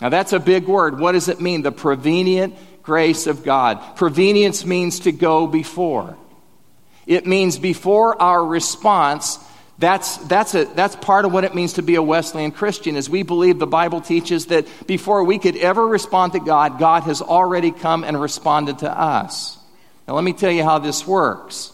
Now, 0.00 0.10
that's 0.10 0.32
a 0.32 0.40
big 0.40 0.66
word. 0.66 0.98
What 0.98 1.12
does 1.12 1.28
it 1.28 1.40
mean? 1.40 1.62
The 1.62 1.72
prevenient 1.72 2.54
grace 2.82 3.26
of 3.26 3.44
God. 3.44 3.96
Prevenience 3.96 4.64
means 4.64 5.00
to 5.00 5.12
go 5.12 5.46
before. 5.46 6.16
It 7.06 7.26
means 7.26 7.58
before 7.58 8.20
our 8.20 8.44
response, 8.44 9.38
that's, 9.78 10.16
that's, 10.18 10.54
a, 10.54 10.64
that's 10.64 10.96
part 10.96 11.24
of 11.24 11.32
what 11.32 11.44
it 11.44 11.54
means 11.54 11.74
to 11.74 11.82
be 11.82 11.94
a 11.94 12.02
Wesleyan 12.02 12.50
Christian, 12.50 12.96
is 12.96 13.08
we 13.08 13.22
believe 13.22 13.58
the 13.58 13.66
Bible 13.66 14.00
teaches 14.00 14.46
that 14.46 14.66
before 14.86 15.24
we 15.24 15.38
could 15.38 15.56
ever 15.56 15.86
respond 15.86 16.32
to 16.32 16.40
God, 16.40 16.78
God 16.78 17.04
has 17.04 17.22
already 17.22 17.70
come 17.70 18.04
and 18.04 18.20
responded 18.20 18.80
to 18.80 18.90
us. 18.90 19.58
Now, 20.06 20.14
let 20.14 20.24
me 20.24 20.32
tell 20.32 20.50
you 20.50 20.62
how 20.62 20.78
this 20.78 21.06
works. 21.06 21.72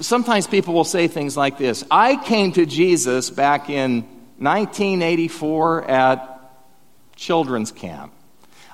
Sometimes 0.00 0.46
people 0.46 0.74
will 0.74 0.84
say 0.84 1.08
things 1.08 1.36
like 1.36 1.58
this 1.58 1.84
I 1.90 2.16
came 2.16 2.52
to 2.52 2.66
Jesus 2.66 3.30
back 3.30 3.70
in 3.70 4.06
1984 4.38 5.90
at 5.90 6.40
children's 7.16 7.72
camp. 7.72 8.12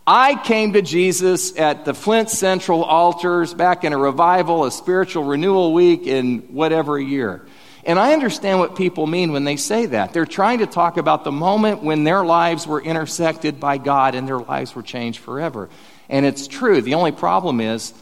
I 0.06 0.34
came 0.34 0.74
to 0.74 0.82
Jesus 0.82 1.58
at 1.58 1.86
the 1.86 1.94
Flint 1.94 2.28
Central 2.28 2.84
altars 2.84 3.54
back 3.54 3.84
in 3.84 3.94
a 3.94 3.98
revival, 3.98 4.64
a 4.64 4.70
spiritual 4.70 5.24
renewal 5.24 5.72
week 5.72 6.06
in 6.06 6.40
whatever 6.52 7.00
year. 7.00 7.46
And 7.86 7.98
I 7.98 8.12
understand 8.12 8.58
what 8.58 8.76
people 8.76 9.06
mean 9.06 9.32
when 9.32 9.44
they 9.44 9.56
say 9.56 9.86
that. 9.86 10.12
They're 10.12 10.26
trying 10.26 10.58
to 10.58 10.66
talk 10.66 10.98
about 10.98 11.24
the 11.24 11.32
moment 11.32 11.82
when 11.82 12.04
their 12.04 12.24
lives 12.24 12.66
were 12.66 12.82
intersected 12.82 13.60
by 13.60 13.78
God 13.78 14.14
and 14.14 14.28
their 14.28 14.38
lives 14.38 14.74
were 14.74 14.82
changed 14.82 15.20
forever. 15.20 15.70
And 16.08 16.26
it's 16.26 16.46
true. 16.46 16.82
The 16.82 16.94
only 16.94 17.12
problem 17.12 17.60
is 17.60 17.94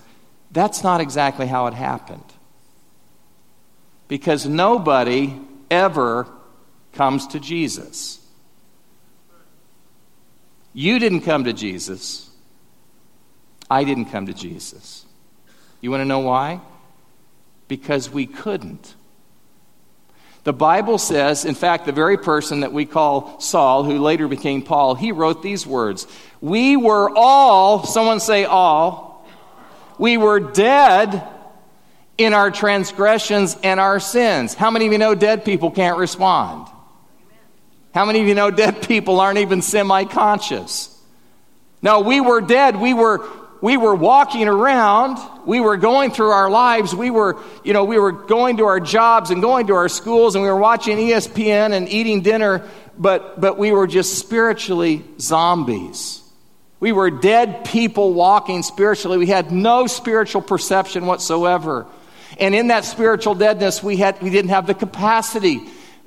that's 0.51 0.83
not 0.83 1.01
exactly 1.01 1.46
how 1.46 1.66
it 1.66 1.75
happened. 1.75 2.25
Because 4.09 4.46
nobody 4.46 5.35
ever 5.70 6.27
comes 6.92 7.26
to 7.28 7.40
Jesus. 7.40 8.18
You 10.74 10.98
didn't 10.98 11.22
come 11.22 11.44
to 11.44 11.52
Jesus. 11.52 12.31
I 13.70 13.85
didn't 13.85 14.07
come 14.07 14.26
to 14.26 14.35
Jesus. 14.35 15.05
You 15.81 15.90
want 15.90 16.02
to 16.02 16.07
know 16.07 16.20
why? 16.20 16.61
Because 17.68 18.11
we 18.11 18.26
couldn't. 18.26 18.94
The 20.44 20.52
Bible 20.52 20.98
says, 20.98 21.44
in 21.44 21.55
fact, 21.55 21.87
the 21.87 21.92
very 21.92 22.16
person 22.16 22.61
that 22.61 22.72
we 22.72 22.85
call 22.85 23.38
Saul, 23.40 23.85
who 23.85 23.98
later 23.98 24.26
became 24.26 24.62
Paul, 24.62 24.94
he 24.94 25.12
wrote 25.12 25.42
these 25.42 25.66
words 25.66 26.07
We 26.40 26.76
were 26.76 27.11
all, 27.14 27.85
someone 27.85 28.20
say 28.20 28.44
all, 28.44 29.26
we 29.98 30.16
were 30.16 30.40
dead 30.40 31.26
in 32.18 32.35
our 32.35 32.50
transgressions 32.50 33.57
and 33.62 33.78
our 33.78 34.00
sins. 34.00 34.55
How 34.55 34.70
many 34.70 34.87
of 34.87 34.92
you 34.92 34.98
know 34.98 35.14
dead 35.14 35.44
people 35.44 35.70
can't 35.70 35.96
respond? 35.96 36.68
How 37.94 38.07
many 38.07 38.20
of 38.22 38.28
you 38.28 38.35
know 38.35 38.50
dead 38.50 38.87
people 38.88 39.20
aren't 39.20 39.38
even 39.38 39.62
semi 39.62 40.05
conscious? 40.05 40.88
No, 41.83 42.00
we 42.00 42.20
were 42.20 42.40
dead. 42.40 42.76
We 42.76 42.94
were, 42.94 43.28
we 43.61 43.76
were 43.76 43.94
walking 43.94 44.48
around. 44.48 45.18
We 45.44 45.61
were 45.61 45.76
going 45.76 46.12
through 46.12 46.31
our 46.31 46.48
lives. 46.48 46.94
We 46.94 47.11
were, 47.11 47.42
you 47.64 47.72
know, 47.72 47.85
we 47.85 47.98
were 47.98 48.12
going 48.12 48.59
to 48.59 48.66
our 48.66 48.81
jobs 48.81 49.31
and 49.31 49.42
going 49.42 49.66
to 49.66 49.74
our 49.74 49.88
schools 49.88 50.35
and 50.35 50.42
we 50.42 50.48
were 50.48 50.57
watching 50.57 50.96
ESPN 50.96 51.72
and 51.72 51.88
eating 51.88 52.22
dinner, 52.22 52.68
but, 52.96 53.40
but 53.40 53.59
we 53.59 53.72
were 53.72 53.87
just 53.87 54.18
spiritually 54.18 55.05
zombies. 55.18 56.20
We 56.78 56.92
were 56.92 57.11
dead 57.11 57.64
people 57.64 58.14
walking 58.14 58.62
spiritually. 58.62 59.18
We 59.18 59.26
had 59.26 59.52
no 59.52 59.87
spiritual 59.87 60.42
perception 60.42 61.07
whatsoever. 61.07 61.87
And 62.38 62.55
in 62.55 62.68
that 62.68 62.85
spiritual 62.85 63.35
deadness, 63.35 63.83
we, 63.83 63.96
had, 63.96 64.20
we 64.22 64.31
didn't 64.31 64.50
have 64.50 64.66
the 64.66 64.74
capacity 64.74 65.61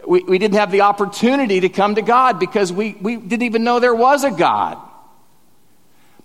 we, 0.08 0.24
we 0.24 0.38
didn't 0.38 0.56
have 0.56 0.72
the 0.72 0.82
opportunity 0.82 1.60
to 1.62 1.70
come 1.70 1.96
to 1.96 2.02
God 2.02 2.40
because 2.40 2.72
we, 2.72 2.94
we 3.02 3.16
didn't 3.16 3.44
even 3.44 3.64
know 3.64 3.80
there 3.80 3.96
was 3.96 4.24
a 4.24 4.32
God. 4.32 4.78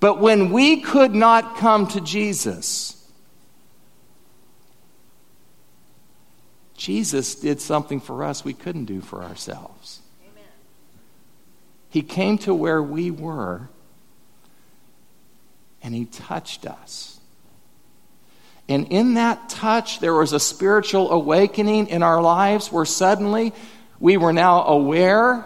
But 0.00 0.18
when 0.18 0.50
we 0.50 0.80
could 0.80 1.14
not 1.14 1.56
come 1.58 1.86
to 1.88 2.00
Jesus, 2.00 2.96
Jesus 6.74 7.34
did 7.34 7.60
something 7.60 8.00
for 8.00 8.24
us 8.24 8.42
we 8.42 8.54
couldn't 8.54 8.86
do 8.86 9.02
for 9.02 9.22
ourselves. 9.22 10.00
Amen. 10.22 10.44
He 11.90 12.00
came 12.00 12.38
to 12.38 12.54
where 12.54 12.82
we 12.82 13.10
were 13.10 13.68
and 15.82 15.94
he 15.94 16.06
touched 16.06 16.66
us. 16.66 17.19
And 18.70 18.87
in 18.90 19.14
that 19.14 19.48
touch, 19.48 19.98
there 19.98 20.14
was 20.14 20.33
a 20.33 20.38
spiritual 20.38 21.11
awakening 21.11 21.88
in 21.88 22.04
our 22.04 22.22
lives 22.22 22.70
where 22.70 22.85
suddenly 22.85 23.52
we 23.98 24.16
were 24.16 24.33
now 24.33 24.62
aware 24.62 25.44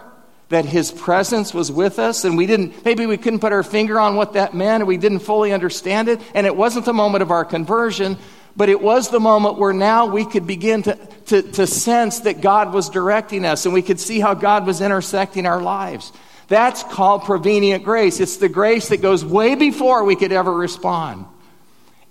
that 0.51 0.67
his 0.67 0.93
presence 0.93 1.55
was 1.55 1.73
with 1.73 1.99
us 1.99 2.27
and 2.27 2.37
we 2.37 2.45
didn't 2.45 2.85
maybe 2.85 3.07
we 3.07 3.17
couldn't 3.17 3.41
put 3.41 3.51
our 3.51 3.63
finger 3.63 3.99
on 3.99 4.15
what 4.15 4.35
that 4.35 4.53
meant 4.53 4.83
and 4.83 4.87
we 4.87 4.99
didn't 4.99 5.21
fully 5.21 5.55
understand 5.55 6.09
it. 6.09 6.21
And 6.35 6.47
it 6.47 6.55
wasn't 6.55 6.85
the 6.85 6.93
moment 6.93 7.23
of 7.23 7.31
our 7.31 7.47
conversion 7.47 8.19
but 8.57 8.69
it 8.69 8.81
was 8.81 9.09
the 9.09 9.19
moment 9.19 9.59
where 9.59 9.73
now 9.73 10.07
we 10.07 10.25
could 10.25 10.47
begin 10.47 10.81
to, 10.85 10.95
to, 11.27 11.43
to 11.43 11.67
sense 11.67 12.21
that 12.21 12.43
god 12.43 12.75
was 12.75 12.91
directing 12.91 13.47
us 13.47 13.65
and 13.65 13.73
we 13.73 13.83
could 13.83 13.99
see 13.99 14.21
how 14.21 14.35
god 14.35 14.67
was 14.67 14.83
intersecting 14.83 15.47
our 15.47 15.63
lives. 15.63 16.13
That's 16.49 16.83
called 16.83 17.25
prevenient 17.25 17.85
grace. 17.85 18.21
It's 18.21 18.37
the 18.37 18.51
grace 18.51 18.91
that 18.91 19.01
goes 19.01 19.25
way 19.25 19.55
before 19.55 20.05
we 20.05 20.15
could 20.15 20.31
ever 20.31 20.53
respond 20.53 21.25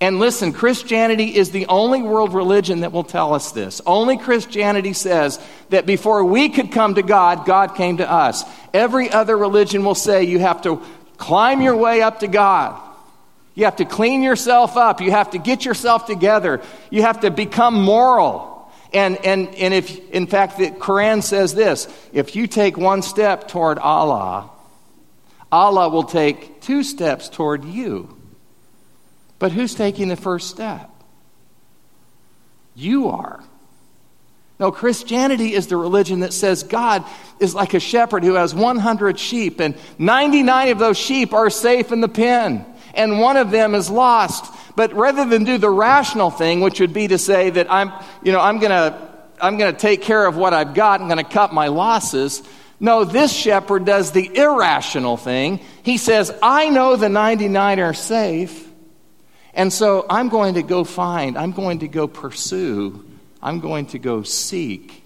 and 0.03 0.19
listen, 0.19 0.51
Christianity 0.51 1.33
is 1.33 1.51
the 1.51 1.67
only 1.67 2.01
world 2.01 2.33
religion 2.33 2.81
that 2.81 2.91
will 2.91 3.05
tell 3.05 3.33
us 3.33 3.53
this. 3.53 3.79
Only 3.85 4.17
Christianity 4.17 4.91
says 4.91 5.39
that 5.69 5.85
before 5.85 6.25
we 6.25 6.49
could 6.49 6.73
come 6.73 6.95
to 6.95 7.01
God, 7.01 7.45
God 7.45 7.75
came 7.75 7.95
to 7.95 8.11
us. 8.11 8.43
Every 8.73 9.09
other 9.09 9.37
religion 9.37 9.85
will 9.85 9.95
say 9.95 10.25
you 10.25 10.39
have 10.39 10.61
to 10.63 10.81
climb 11.15 11.61
your 11.61 11.77
way 11.77 12.01
up 12.01 12.19
to 12.19 12.27
God. 12.27 12.77
You 13.55 13.63
have 13.63 13.77
to 13.77 13.85
clean 13.85 14.23
yourself 14.23 14.75
up. 14.75 14.99
You 14.99 15.11
have 15.11 15.31
to 15.31 15.37
get 15.37 15.63
yourself 15.63 16.05
together. 16.05 16.61
You 16.89 17.03
have 17.03 17.21
to 17.21 17.31
become 17.31 17.81
moral. 17.81 18.69
And, 18.91 19.15
and, 19.25 19.55
and 19.55 19.73
if, 19.73 20.09
in 20.09 20.27
fact, 20.27 20.57
the 20.57 20.71
Quran 20.71 21.23
says 21.23 21.55
this 21.55 21.87
if 22.11 22.35
you 22.35 22.47
take 22.47 22.75
one 22.75 23.03
step 23.03 23.47
toward 23.47 23.79
Allah, 23.79 24.49
Allah 25.49 25.87
will 25.87 26.03
take 26.03 26.59
two 26.59 26.83
steps 26.83 27.29
toward 27.29 27.63
you. 27.63 28.17
But 29.39 29.51
who's 29.51 29.75
taking 29.75 30.07
the 30.07 30.15
first 30.15 30.49
step? 30.49 30.89
You 32.75 33.09
are. 33.09 33.43
No, 34.59 34.71
Christianity 34.71 35.53
is 35.53 35.67
the 35.67 35.77
religion 35.77 36.21
that 36.21 36.33
says 36.33 36.63
God 36.63 37.03
is 37.39 37.53
like 37.53 37.73
a 37.73 37.79
shepherd 37.79 38.23
who 38.23 38.35
has 38.35 38.55
100 38.55 39.19
sheep, 39.19 39.59
and 39.59 39.75
99 39.97 40.69
of 40.69 40.79
those 40.79 40.97
sheep 40.97 41.33
are 41.33 41.49
safe 41.49 41.91
in 41.91 42.01
the 42.01 42.07
pen, 42.07 42.65
and 42.93 43.19
one 43.19 43.35
of 43.35 43.51
them 43.51 43.75
is 43.75 43.89
lost. 43.89 44.53
But 44.75 44.93
rather 44.93 45.25
than 45.25 45.43
do 45.43 45.57
the 45.57 45.69
rational 45.69 46.29
thing, 46.29 46.61
which 46.61 46.79
would 46.79 46.93
be 46.93 47.07
to 47.07 47.17
say 47.17 47.49
that 47.49 47.71
I'm, 47.71 47.91
you 48.23 48.31
know, 48.31 48.39
I'm 48.39 48.59
going 48.59 48.71
to 48.71 49.13
I'm 49.41 49.57
going 49.57 49.73
to 49.73 49.79
take 49.79 50.01
care 50.01 50.25
of 50.25 50.37
what 50.37 50.53
I've 50.53 50.73
got, 50.73 51.01
I'm 51.01 51.07
going 51.07 51.17
to 51.17 51.29
cut 51.29 51.53
my 51.53 51.67
losses. 51.67 52.41
No, 52.79 53.03
this 53.03 53.33
shepherd 53.33 53.85
does 53.85 54.11
the 54.11 54.35
irrational 54.37 55.17
thing. 55.17 55.59
He 55.83 55.97
says, 55.97 56.31
I 56.41 56.69
know 56.69 56.95
the 56.95 57.09
99 57.09 57.79
are 57.79 57.93
safe, 57.93 58.67
and 59.53 59.71
so 59.71 60.05
I'm 60.09 60.29
going 60.29 60.55
to 60.55 60.63
go 60.63 60.83
find, 60.83 61.37
I'm 61.37 61.51
going 61.51 61.79
to 61.79 61.87
go 61.87 62.07
pursue, 62.07 63.05
I'm 63.41 63.59
going 63.59 63.85
to 63.87 63.99
go 63.99 64.23
seek 64.23 65.03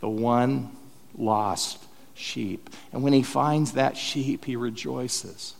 the 0.00 0.08
one 0.08 0.70
lost 1.16 1.82
sheep. 2.14 2.68
And 2.92 3.02
when 3.02 3.14
he 3.14 3.22
finds 3.22 3.72
that 3.72 3.96
sheep, 3.96 4.44
he 4.44 4.56
rejoices. 4.56 5.54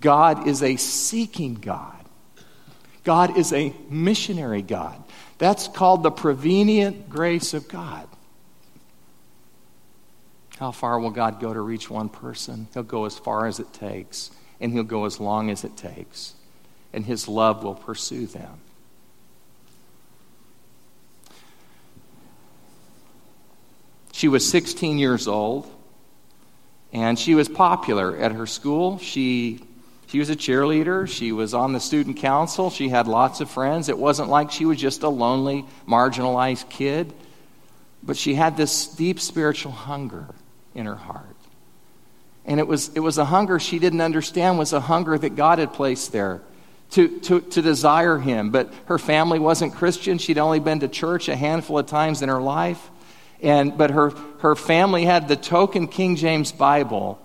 God 0.00 0.46
is 0.46 0.62
a 0.62 0.76
seeking 0.76 1.54
God. 1.54 2.04
God 3.02 3.36
is 3.36 3.52
a 3.52 3.74
missionary 3.90 4.62
God. 4.62 5.02
That's 5.38 5.66
called 5.66 6.02
the 6.02 6.10
prevenient 6.10 7.08
grace 7.08 7.52
of 7.52 7.68
God. 7.68 8.06
How 10.58 10.70
far 10.70 11.00
will 11.00 11.10
God 11.10 11.40
go 11.40 11.52
to 11.52 11.60
reach 11.60 11.90
one 11.90 12.08
person? 12.08 12.68
He'll 12.74 12.84
go 12.84 13.06
as 13.06 13.18
far 13.18 13.46
as 13.46 13.58
it 13.58 13.72
takes, 13.72 14.30
and 14.60 14.72
he'll 14.72 14.84
go 14.84 15.04
as 15.04 15.18
long 15.18 15.50
as 15.50 15.64
it 15.64 15.76
takes 15.76 16.34
and 16.94 17.04
his 17.04 17.28
love 17.28 17.64
will 17.64 17.74
pursue 17.74 18.26
them. 18.26 18.60
She 24.12 24.28
was 24.28 24.48
16 24.48 24.98
years 24.98 25.26
old, 25.26 25.68
and 26.92 27.18
she 27.18 27.34
was 27.34 27.48
popular 27.48 28.16
at 28.16 28.30
her 28.30 28.46
school. 28.46 28.98
She, 28.98 29.60
she 30.06 30.20
was 30.20 30.30
a 30.30 30.36
cheerleader, 30.36 31.08
she 31.08 31.32
was 31.32 31.52
on 31.52 31.72
the 31.72 31.80
student 31.80 32.18
council, 32.18 32.70
she 32.70 32.88
had 32.88 33.08
lots 33.08 33.40
of 33.40 33.50
friends. 33.50 33.88
It 33.88 33.98
wasn't 33.98 34.28
like 34.28 34.52
she 34.52 34.64
was 34.64 34.78
just 34.78 35.02
a 35.02 35.08
lonely, 35.08 35.66
marginalized 35.88 36.70
kid, 36.70 37.12
but 38.04 38.16
she 38.16 38.34
had 38.34 38.56
this 38.56 38.86
deep 38.86 39.18
spiritual 39.18 39.72
hunger 39.72 40.28
in 40.76 40.86
her 40.86 40.94
heart. 40.94 41.26
And 42.46 42.60
it 42.60 42.68
was, 42.68 42.90
it 42.94 43.00
was 43.00 43.18
a 43.18 43.24
hunger 43.24 43.58
she 43.58 43.80
didn't 43.80 44.00
understand 44.02 44.58
was 44.58 44.72
a 44.72 44.80
hunger 44.80 45.18
that 45.18 45.34
God 45.34 45.58
had 45.58 45.72
placed 45.72 46.12
there 46.12 46.40
to, 46.90 47.18
to, 47.20 47.40
to 47.40 47.62
desire 47.62 48.18
him. 48.18 48.50
But 48.50 48.72
her 48.86 48.98
family 48.98 49.38
wasn't 49.38 49.74
Christian. 49.74 50.18
She'd 50.18 50.38
only 50.38 50.60
been 50.60 50.80
to 50.80 50.88
church 50.88 51.28
a 51.28 51.36
handful 51.36 51.78
of 51.78 51.86
times 51.86 52.22
in 52.22 52.28
her 52.28 52.40
life. 52.40 52.90
And, 53.42 53.76
but 53.76 53.90
her, 53.90 54.10
her 54.38 54.54
family 54.54 55.04
had 55.04 55.28
the 55.28 55.36
token 55.36 55.88
King 55.88 56.16
James 56.16 56.52
Bible 56.52 57.20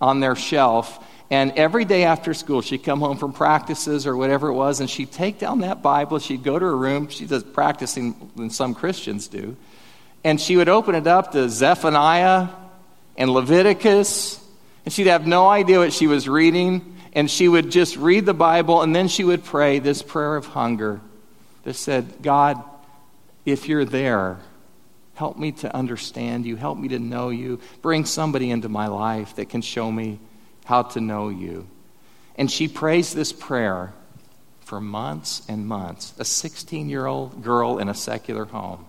on 0.00 0.20
their 0.20 0.34
shelf. 0.34 1.04
And 1.30 1.52
every 1.52 1.84
day 1.84 2.04
after 2.04 2.34
school, 2.34 2.60
she'd 2.60 2.82
come 2.82 2.98
home 2.98 3.16
from 3.16 3.32
practices 3.32 4.04
or 4.04 4.16
whatever 4.16 4.48
it 4.48 4.54
was, 4.54 4.80
and 4.80 4.90
she'd 4.90 5.12
take 5.12 5.38
down 5.38 5.60
that 5.60 5.80
Bible. 5.80 6.18
She'd 6.18 6.42
go 6.42 6.58
to 6.58 6.64
her 6.64 6.76
room. 6.76 7.08
She 7.08 7.24
does 7.24 7.44
practicing 7.44 8.32
than 8.34 8.50
some 8.50 8.74
Christians 8.74 9.28
do. 9.28 9.56
And 10.24 10.40
she 10.40 10.56
would 10.56 10.68
open 10.68 10.96
it 10.96 11.06
up 11.06 11.32
to 11.32 11.48
Zephaniah 11.48 12.48
and 13.16 13.30
Leviticus, 13.30 14.44
and 14.84 14.92
she'd 14.92 15.06
have 15.06 15.26
no 15.26 15.48
idea 15.48 15.78
what 15.78 15.92
she 15.92 16.08
was 16.08 16.28
reading. 16.28 16.96
And 17.12 17.30
she 17.30 17.48
would 17.48 17.70
just 17.70 17.96
read 17.96 18.26
the 18.26 18.34
Bible, 18.34 18.82
and 18.82 18.94
then 18.94 19.08
she 19.08 19.24
would 19.24 19.44
pray 19.44 19.78
this 19.78 20.02
prayer 20.02 20.36
of 20.36 20.46
hunger 20.46 21.00
that 21.64 21.74
said, 21.74 22.22
God, 22.22 22.62
if 23.44 23.68
you're 23.68 23.84
there, 23.84 24.38
help 25.14 25.36
me 25.36 25.52
to 25.52 25.74
understand 25.74 26.46
you, 26.46 26.56
help 26.56 26.78
me 26.78 26.88
to 26.88 26.98
know 26.98 27.30
you, 27.30 27.60
bring 27.82 28.04
somebody 28.04 28.50
into 28.50 28.68
my 28.68 28.86
life 28.86 29.36
that 29.36 29.48
can 29.48 29.60
show 29.60 29.90
me 29.90 30.18
how 30.64 30.82
to 30.82 31.00
know 31.00 31.28
you. 31.28 31.66
And 32.36 32.50
she 32.50 32.68
prays 32.68 33.12
this 33.12 33.32
prayer 33.32 33.92
for 34.60 34.80
months 34.80 35.42
and 35.48 35.66
months, 35.66 36.14
a 36.18 36.24
16 36.24 36.88
year 36.88 37.06
old 37.06 37.42
girl 37.42 37.78
in 37.78 37.88
a 37.88 37.94
secular 37.94 38.44
home. 38.44 38.86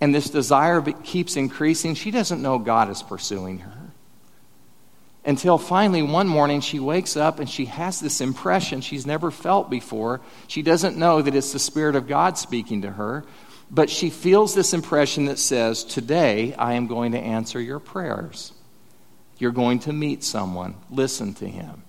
And 0.00 0.14
this 0.14 0.30
desire 0.30 0.80
keeps 0.80 1.36
increasing. 1.36 1.94
She 1.94 2.10
doesn't 2.10 2.40
know 2.40 2.58
God 2.58 2.90
is 2.90 3.02
pursuing 3.02 3.58
her. 3.58 3.75
Until 5.26 5.58
finally, 5.58 6.02
one 6.02 6.28
morning, 6.28 6.60
she 6.60 6.78
wakes 6.78 7.16
up 7.16 7.40
and 7.40 7.50
she 7.50 7.64
has 7.64 7.98
this 7.98 8.20
impression 8.20 8.80
she's 8.80 9.04
never 9.04 9.32
felt 9.32 9.68
before. 9.68 10.20
She 10.46 10.62
doesn't 10.62 10.96
know 10.96 11.20
that 11.20 11.34
it's 11.34 11.52
the 11.52 11.58
Spirit 11.58 11.96
of 11.96 12.06
God 12.06 12.38
speaking 12.38 12.82
to 12.82 12.92
her, 12.92 13.24
but 13.68 13.90
she 13.90 14.08
feels 14.08 14.54
this 14.54 14.72
impression 14.72 15.24
that 15.24 15.40
says, 15.40 15.82
Today 15.82 16.54
I 16.54 16.74
am 16.74 16.86
going 16.86 17.10
to 17.12 17.18
answer 17.18 17.60
your 17.60 17.80
prayers. 17.80 18.52
You're 19.38 19.50
going 19.50 19.80
to 19.80 19.92
meet 19.92 20.22
someone. 20.22 20.76
Listen 20.90 21.34
to 21.34 21.48
him. 21.48 21.82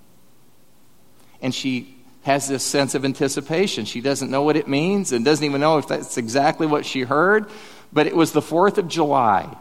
And 1.40 1.54
she 1.54 1.96
has 2.24 2.48
this 2.48 2.64
sense 2.64 2.96
of 2.96 3.06
anticipation. 3.06 3.86
She 3.86 4.02
doesn't 4.02 4.32
know 4.32 4.42
what 4.42 4.58
it 4.58 4.68
means 4.68 5.12
and 5.12 5.24
doesn't 5.24 5.46
even 5.46 5.62
know 5.62 5.78
if 5.78 5.88
that's 5.88 6.18
exactly 6.18 6.66
what 6.66 6.88
she 6.88 7.02
heard, 7.02 7.46
but 7.94 8.08
it 8.08 8.16
was 8.16 8.32
the 8.32 8.42
4th 8.42 8.80
of 8.80 8.88
July. 8.88 9.56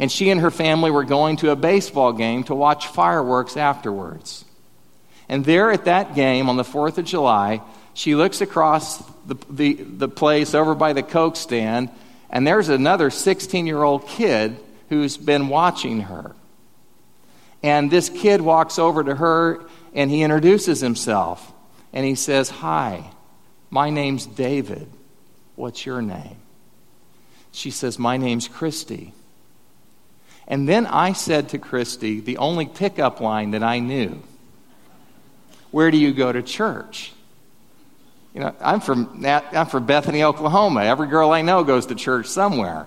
And 0.00 0.10
she 0.10 0.30
and 0.30 0.40
her 0.40 0.50
family 0.50 0.90
were 0.90 1.04
going 1.04 1.36
to 1.36 1.50
a 1.50 1.56
baseball 1.56 2.14
game 2.14 2.42
to 2.44 2.54
watch 2.54 2.88
fireworks 2.88 3.56
afterwards. 3.56 4.46
And 5.28 5.44
there 5.44 5.70
at 5.70 5.84
that 5.84 6.14
game 6.14 6.48
on 6.48 6.56
the 6.56 6.64
4th 6.64 6.96
of 6.98 7.04
July, 7.04 7.60
she 7.92 8.14
looks 8.14 8.40
across 8.40 8.98
the, 9.26 9.36
the, 9.50 9.74
the 9.74 10.08
place 10.08 10.54
over 10.54 10.74
by 10.74 10.94
the 10.94 11.02
Coke 11.02 11.36
stand, 11.36 11.90
and 12.30 12.46
there's 12.46 12.70
another 12.70 13.10
16 13.10 13.66
year 13.66 13.82
old 13.82 14.08
kid 14.08 14.56
who's 14.88 15.18
been 15.18 15.48
watching 15.48 16.00
her. 16.00 16.34
And 17.62 17.90
this 17.90 18.08
kid 18.08 18.40
walks 18.40 18.78
over 18.78 19.04
to 19.04 19.14
her 19.14 19.60
and 19.94 20.10
he 20.10 20.22
introduces 20.22 20.80
himself. 20.80 21.52
And 21.92 22.06
he 22.06 22.14
says, 22.14 22.48
Hi, 22.48 23.10
my 23.68 23.90
name's 23.90 24.24
David. 24.24 24.88
What's 25.56 25.84
your 25.84 26.00
name? 26.00 26.36
She 27.52 27.70
says, 27.70 27.98
My 27.98 28.16
name's 28.16 28.48
Christy. 28.48 29.12
And 30.50 30.68
then 30.68 30.84
I 30.84 31.12
said 31.12 31.50
to 31.50 31.58
Christy, 31.58 32.20
the 32.20 32.38
only 32.38 32.66
pickup 32.66 33.20
line 33.20 33.52
that 33.52 33.62
I 33.62 33.78
knew, 33.78 34.20
Where 35.70 35.92
do 35.92 35.96
you 35.96 36.12
go 36.12 36.30
to 36.30 36.42
church? 36.42 37.12
You 38.34 38.40
know, 38.40 38.54
I'm 38.60 38.80
from, 38.80 39.24
I'm 39.24 39.66
from 39.66 39.86
Bethany, 39.86 40.24
Oklahoma. 40.24 40.82
Every 40.82 41.06
girl 41.06 41.30
I 41.30 41.42
know 41.42 41.64
goes 41.64 41.86
to 41.86 41.94
church 41.94 42.26
somewhere. 42.26 42.86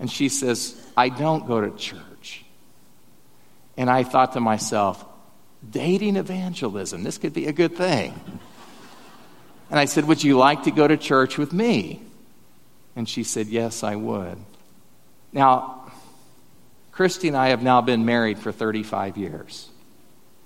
And 0.00 0.10
she 0.10 0.28
says, 0.28 0.80
I 0.96 1.08
don't 1.08 1.46
go 1.46 1.60
to 1.60 1.76
church. 1.76 2.44
And 3.76 3.90
I 3.90 4.04
thought 4.04 4.32
to 4.32 4.40
myself, 4.40 5.04
dating 5.68 6.16
evangelism, 6.16 7.02
this 7.02 7.18
could 7.18 7.32
be 7.32 7.46
a 7.46 7.52
good 7.52 7.76
thing. 7.76 8.14
And 9.70 9.78
I 9.78 9.86
said, 9.86 10.06
Would 10.06 10.22
you 10.22 10.38
like 10.38 10.64
to 10.64 10.70
go 10.70 10.86
to 10.86 10.96
church 10.96 11.36
with 11.36 11.52
me? 11.52 12.00
And 12.94 13.08
she 13.08 13.24
said, 13.24 13.48
Yes, 13.48 13.82
I 13.82 13.96
would. 13.96 14.38
Now, 15.32 15.81
Christy 16.92 17.28
and 17.28 17.36
I 17.36 17.48
have 17.48 17.62
now 17.62 17.80
been 17.80 18.04
married 18.04 18.38
for 18.38 18.52
35 18.52 19.16
years. 19.16 19.68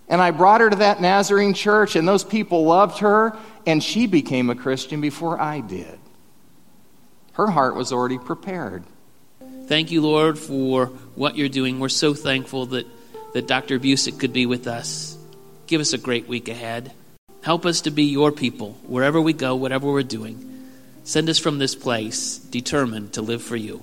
And 0.09 0.21
I 0.21 0.31
brought 0.31 0.61
her 0.61 0.71
to 0.71 0.77
that 0.77 1.01
Nazarene 1.01 1.55
church, 1.55 1.97
and 1.97 2.07
those 2.07 2.25
people 2.25 2.65
loved 2.65 2.99
her, 2.99 3.37
and 3.67 3.83
she 3.83 4.07
became 4.07 4.49
a 4.49 4.55
Christian 4.55 5.01
before 5.01 5.41
I 5.41 5.61
did. 5.61 5.99
Her 7.33 7.49
heart 7.49 7.75
was 7.75 7.93
already 7.93 8.19
prepared. 8.19 8.85
Thank 9.67 9.91
you, 9.91 10.01
Lord, 10.01 10.39
for 10.39 10.87
what 11.17 11.37
you're 11.37 11.49
doing. 11.49 11.81
We're 11.81 11.89
so 11.89 12.15
thankful 12.15 12.67
that 12.67 12.87
that 13.37 13.47
Dr. 13.47 13.79
Busic 13.79 14.19
could 14.19 14.33
be 14.33 14.47
with 14.47 14.67
us. 14.67 15.15
Give 15.67 15.83
us 15.83 15.93
a 15.93 15.99
great 15.99 16.27
week 16.27 16.49
ahead. 16.49 16.93
Help 17.43 17.67
us 17.67 17.83
to 17.83 17.91
be 17.91 18.05
your 18.05 18.33
people 18.33 18.73
wherever 18.87 19.21
we 19.21 19.35
go, 19.35 19.57
whatever 19.57 19.93
we're 19.93 20.03
doing. 20.03 20.71
Send 21.05 21.29
us 21.29 21.39
from 21.39 21.59
this 21.59 21.75
place 21.75 22.39
determined 22.39 23.13
to 23.13 23.21
live 23.21 23.43
for 23.43 23.55
you. 23.55 23.83